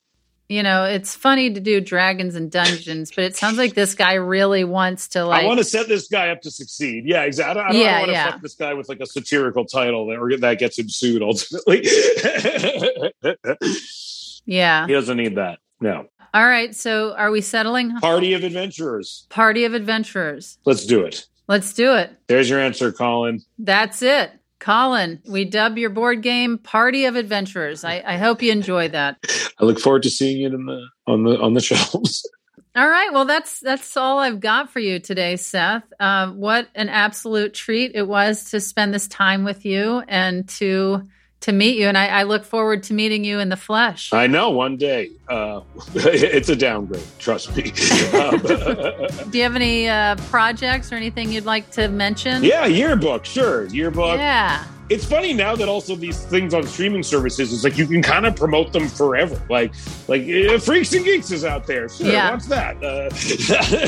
you 0.51 0.63
know, 0.63 0.83
it's 0.83 1.15
funny 1.15 1.53
to 1.53 1.61
do 1.61 1.79
dragons 1.79 2.35
and 2.35 2.51
dungeons, 2.51 3.09
but 3.15 3.23
it 3.23 3.37
sounds 3.37 3.57
like 3.57 3.73
this 3.73 3.95
guy 3.95 4.15
really 4.15 4.65
wants 4.65 5.07
to 5.09 5.23
like. 5.23 5.45
I 5.45 5.47
want 5.47 5.59
to 5.59 5.63
set 5.63 5.87
this 5.87 6.09
guy 6.09 6.29
up 6.29 6.41
to 6.41 6.51
succeed. 6.51 7.05
Yeah, 7.05 7.23
exactly. 7.23 7.61
I 7.61 7.67
don't, 7.69 7.77
Yeah, 7.77 7.99
want 7.99 8.07
to 8.07 8.11
yeah. 8.11 8.31
fuck 8.31 8.41
this 8.41 8.55
guy 8.55 8.73
with 8.73 8.89
like 8.89 8.99
a 8.99 9.05
satirical 9.05 9.63
title 9.63 10.07
that, 10.07 10.17
or 10.17 10.37
that 10.37 10.59
gets 10.59 10.77
him 10.77 10.89
sued 10.89 11.23
ultimately. 11.23 11.83
yeah. 14.45 14.87
he 14.87 14.93
doesn't 14.93 15.15
need 15.15 15.37
that. 15.37 15.59
No. 15.79 16.07
All 16.33 16.45
right. 16.45 16.75
So 16.75 17.13
are 17.13 17.31
we 17.31 17.39
settling? 17.39 17.97
Party 17.99 18.33
of 18.33 18.43
Adventurers. 18.43 19.27
Party 19.29 19.63
of 19.63 19.73
adventurers. 19.73 20.57
Let's 20.65 20.85
do 20.85 21.05
it. 21.05 21.27
Let's 21.47 21.73
do 21.73 21.95
it. 21.95 22.11
There's 22.27 22.49
your 22.49 22.59
answer, 22.59 22.91
Colin. 22.91 23.39
That's 23.57 24.01
it. 24.01 24.31
Colin, 24.61 25.19
we 25.25 25.43
dub 25.43 25.77
your 25.77 25.89
board 25.89 26.21
game 26.21 26.59
Party 26.59 27.05
of 27.05 27.15
Adventurers. 27.15 27.83
I, 27.83 28.03
I 28.05 28.17
hope 28.17 28.43
you 28.43 28.51
enjoy 28.51 28.89
that. 28.89 29.17
I 29.59 29.65
look 29.65 29.79
forward 29.79 30.03
to 30.03 30.09
seeing 30.09 30.43
it 30.43 30.53
in 30.53 30.67
the 30.67 30.87
on 31.07 31.23
the 31.23 31.37
on 31.39 31.55
the 31.55 31.61
shelves. 31.61 32.29
All 32.75 32.87
right. 32.87 33.11
Well, 33.11 33.25
that's 33.25 33.59
that's 33.59 33.97
all 33.97 34.19
I've 34.19 34.39
got 34.39 34.71
for 34.71 34.79
you 34.79 34.99
today, 34.99 35.35
Seth. 35.35 35.83
Um, 35.99 36.37
what 36.37 36.69
an 36.73 36.87
absolute 36.87 37.53
treat 37.53 37.91
it 37.95 38.07
was 38.07 38.51
to 38.51 38.61
spend 38.61 38.93
this 38.93 39.09
time 39.09 39.43
with 39.43 39.65
you 39.65 40.03
and 40.07 40.47
to 40.49 41.03
to 41.41 41.51
meet 41.51 41.77
you. 41.77 41.87
And 41.87 41.97
I, 41.97 42.07
I 42.07 42.23
look 42.23 42.45
forward 42.45 42.83
to 42.83 42.93
meeting 42.93 43.23
you 43.23 43.39
in 43.39 43.49
the 43.49 43.57
flesh. 43.57 44.13
I 44.13 44.27
know 44.27 44.49
one 44.51 44.77
day. 44.77 45.11
Uh, 45.27 45.61
it's 45.95 46.49
a 46.49 46.55
downgrade. 46.55 47.03
Trust 47.19 47.55
me. 47.55 47.71
Um, 48.17 48.39
Do 49.31 49.37
you 49.37 49.43
have 49.43 49.55
any 49.55 49.89
uh, 49.89 50.15
projects 50.29 50.91
or 50.91 50.95
anything 50.95 51.31
you'd 51.31 51.45
like 51.45 51.69
to 51.71 51.87
mention? 51.87 52.43
yeah, 52.43 52.65
yearbook. 52.65 53.25
Sure, 53.25 53.65
yearbook. 53.67 54.17
Yeah. 54.17 54.65
it's 54.89 55.05
funny 55.05 55.31
now 55.33 55.55
that 55.55 55.69
also 55.69 55.95
these 55.95 56.19
things 56.25 56.53
on 56.53 56.67
streaming 56.67 57.01
services 57.01 57.51
is 57.53 57.63
like 57.63 57.77
you 57.77 57.87
can 57.87 58.01
kind 58.01 58.25
of 58.25 58.35
promote 58.35 58.73
them 58.73 58.87
forever. 58.89 59.41
Like 59.49 59.71
like 60.09 60.23
uh, 60.23 60.59
Freaks 60.59 60.93
and 60.93 61.05
Geeks 61.05 61.31
is 61.31 61.45
out 61.45 61.65
there. 61.65 61.87
Sure, 61.89 62.07
Yeah. 62.11 62.31
what's 62.31 62.47
that? 62.47 62.75
Uh, 62.83 63.09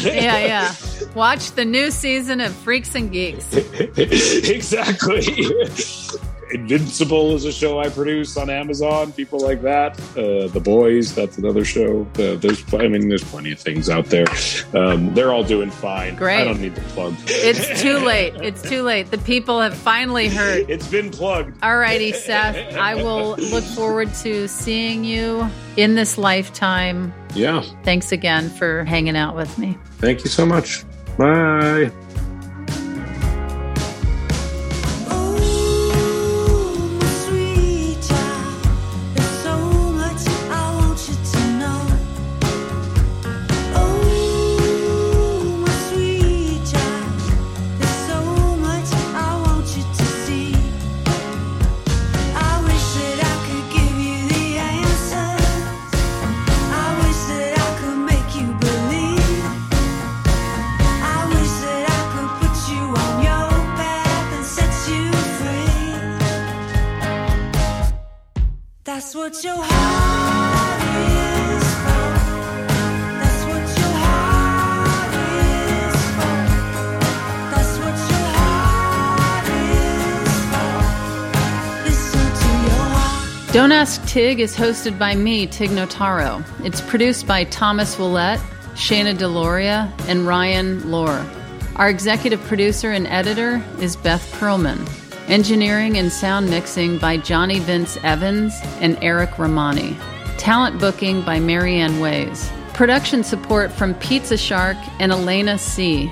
Yeah, 0.09 0.39
yeah. 0.45 0.73
Watch 1.13 1.51
the 1.51 1.65
new 1.65 1.91
season 1.91 2.39
of 2.41 2.53
Freaks 2.55 2.95
and 2.95 3.11
Geeks. 3.11 3.53
exactly. 3.53 5.27
Invincible 6.53 7.33
is 7.35 7.45
a 7.45 7.51
show 7.51 7.79
I 7.79 7.89
produce 7.89 8.37
on 8.37 8.49
Amazon. 8.49 9.11
People 9.11 9.39
like 9.39 9.61
that. 9.63 9.99
Uh, 10.11 10.47
the 10.47 10.61
Boys, 10.63 11.13
that's 11.13 11.37
another 11.37 11.65
show. 11.65 12.01
Uh, 12.17 12.35
there's, 12.35 12.63
I 12.73 12.87
mean, 12.87 13.09
there's 13.09 13.23
plenty 13.23 13.51
of 13.51 13.59
things 13.59 13.89
out 13.89 14.05
there. 14.05 14.27
Um, 14.73 15.13
they're 15.13 15.31
all 15.33 15.43
doing 15.43 15.71
fine. 15.71 16.15
Great. 16.15 16.41
I 16.41 16.43
don't 16.45 16.61
need 16.61 16.75
to 16.75 16.81
plug. 16.81 17.15
It's 17.27 17.81
too 17.81 17.97
late. 17.99 18.35
It's 18.35 18.61
too 18.61 18.83
late. 18.83 19.09
The 19.11 19.17
people 19.19 19.59
have 19.61 19.75
finally 19.75 20.29
heard. 20.29 20.69
It's 20.69 20.87
been 20.87 21.09
plugged. 21.09 21.61
All 21.63 21.77
righty, 21.77 22.13
Seth. 22.13 22.75
I 22.75 22.95
will 22.95 23.35
look 23.37 23.63
forward 23.63 24.13
to 24.15 24.47
seeing 24.47 25.03
you 25.03 25.49
in 25.75 25.95
this 25.95 26.17
lifetime. 26.17 27.13
Yeah. 27.33 27.63
Thanks 27.83 28.11
again 28.11 28.49
for 28.49 28.83
hanging 28.85 29.17
out 29.17 29.35
with 29.35 29.57
me. 29.57 29.77
Thank 29.97 30.23
you 30.23 30.29
so 30.29 30.45
much. 30.45 30.83
Bye. 31.17 31.91
Don't 83.53 83.71
Ask 83.71 84.03
Tig 84.07 84.39
is 84.39 84.55
hosted 84.55 84.97
by 84.97 85.13
me, 85.13 85.45
Tig 85.45 85.69
Notaro. 85.69 86.43
It's 86.65 86.81
produced 86.81 87.27
by 87.27 87.43
Thomas 87.43 87.99
Willett, 87.99 88.39
Shana 88.73 89.15
Deloria, 89.15 89.93
and 90.07 90.25
Ryan 90.25 90.89
Lohr. 90.89 91.23
Our 91.75 91.87
executive 91.87 92.41
producer 92.45 92.89
and 92.89 93.05
editor 93.05 93.63
is 93.79 93.95
Beth 93.95 94.27
Perlman. 94.39 94.89
Engineering 95.29 95.99
and 95.99 96.11
sound 96.11 96.49
mixing 96.49 96.97
by 96.97 97.17
Johnny 97.17 97.59
Vince 97.59 97.95
Evans 97.97 98.59
and 98.81 98.97
Eric 99.03 99.37
Romani. 99.37 99.95
Talent 100.39 100.79
booking 100.79 101.21
by 101.21 101.39
Marianne 101.39 101.99
Ways. 101.99 102.51
Production 102.73 103.23
support 103.23 103.71
from 103.71 103.93
Pizza 103.93 104.35
Shark 104.35 104.77
and 104.99 105.11
Elena 105.11 105.59
C. 105.59 106.11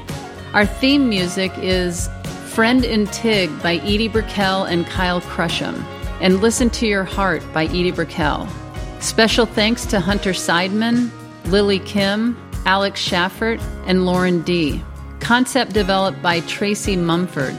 Our 0.53 0.67
theme 0.67 1.09
music 1.09 1.51
is 1.57 2.07
Friend 2.49 2.85
in 2.85 3.07
Tig 3.07 3.49
by 3.63 3.77
Edie 3.77 4.09
Brickell 4.09 4.65
and 4.65 4.85
Kyle 4.85 5.21
Crusham, 5.21 5.83
and 6.21 6.39
Listen 6.39 6.69
to 6.69 6.87
Your 6.87 7.03
Heart 7.03 7.43
by 7.53 7.65
Edie 7.65 7.91
Brickell. 7.91 8.47
Special 8.99 9.45
thanks 9.45 9.85
to 9.87 9.99
Hunter 9.99 10.31
Seidman, 10.31 11.09
Lily 11.45 11.79
Kim, 11.79 12.37
Alex 12.65 13.01
Schaffert, 13.01 13.59
and 13.87 14.05
Lauren 14.05 14.41
D. 14.43 14.81
Concept 15.19 15.73
developed 15.73 16.21
by 16.21 16.39
Tracy 16.41 16.95
Mumford. 16.95 17.57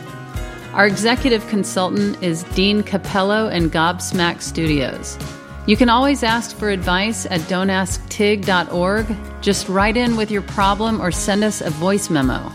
Our 0.72 0.86
executive 0.86 1.46
consultant 1.48 2.22
is 2.22 2.44
Dean 2.54 2.82
Capello 2.82 3.48
and 3.48 3.70
Gobsmack 3.70 4.40
Studios. 4.40 5.18
You 5.66 5.76
can 5.76 5.88
always 5.88 6.22
ask 6.22 6.56
for 6.56 6.70
advice 6.70 7.26
at 7.26 7.40
don'tasktig.org. 7.42 9.16
Just 9.42 9.68
write 9.68 9.96
in 9.96 10.16
with 10.16 10.30
your 10.30 10.42
problem 10.42 11.00
or 11.00 11.12
send 11.12 11.44
us 11.44 11.60
a 11.60 11.70
voice 11.70 12.10
memo. 12.10 12.50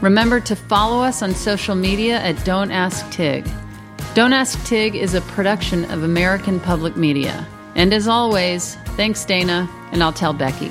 Remember 0.00 0.40
to 0.40 0.56
follow 0.56 1.02
us 1.02 1.22
on 1.22 1.34
social 1.34 1.74
media 1.74 2.18
at 2.20 2.44
Don't 2.44 2.70
Ask 2.70 3.08
Tig. 3.10 3.46
Don't 4.14 4.34
Ask 4.34 4.62
Tig 4.66 4.94
is 4.94 5.14
a 5.14 5.22
production 5.22 5.90
of 5.90 6.02
American 6.02 6.60
Public 6.60 6.98
Media. 6.98 7.46
And 7.74 7.94
as 7.94 8.06
always, 8.06 8.74
thanks, 8.94 9.24
Dana, 9.24 9.66
and 9.90 10.02
I'll 10.02 10.12
tell 10.12 10.34
Becky. 10.34 10.70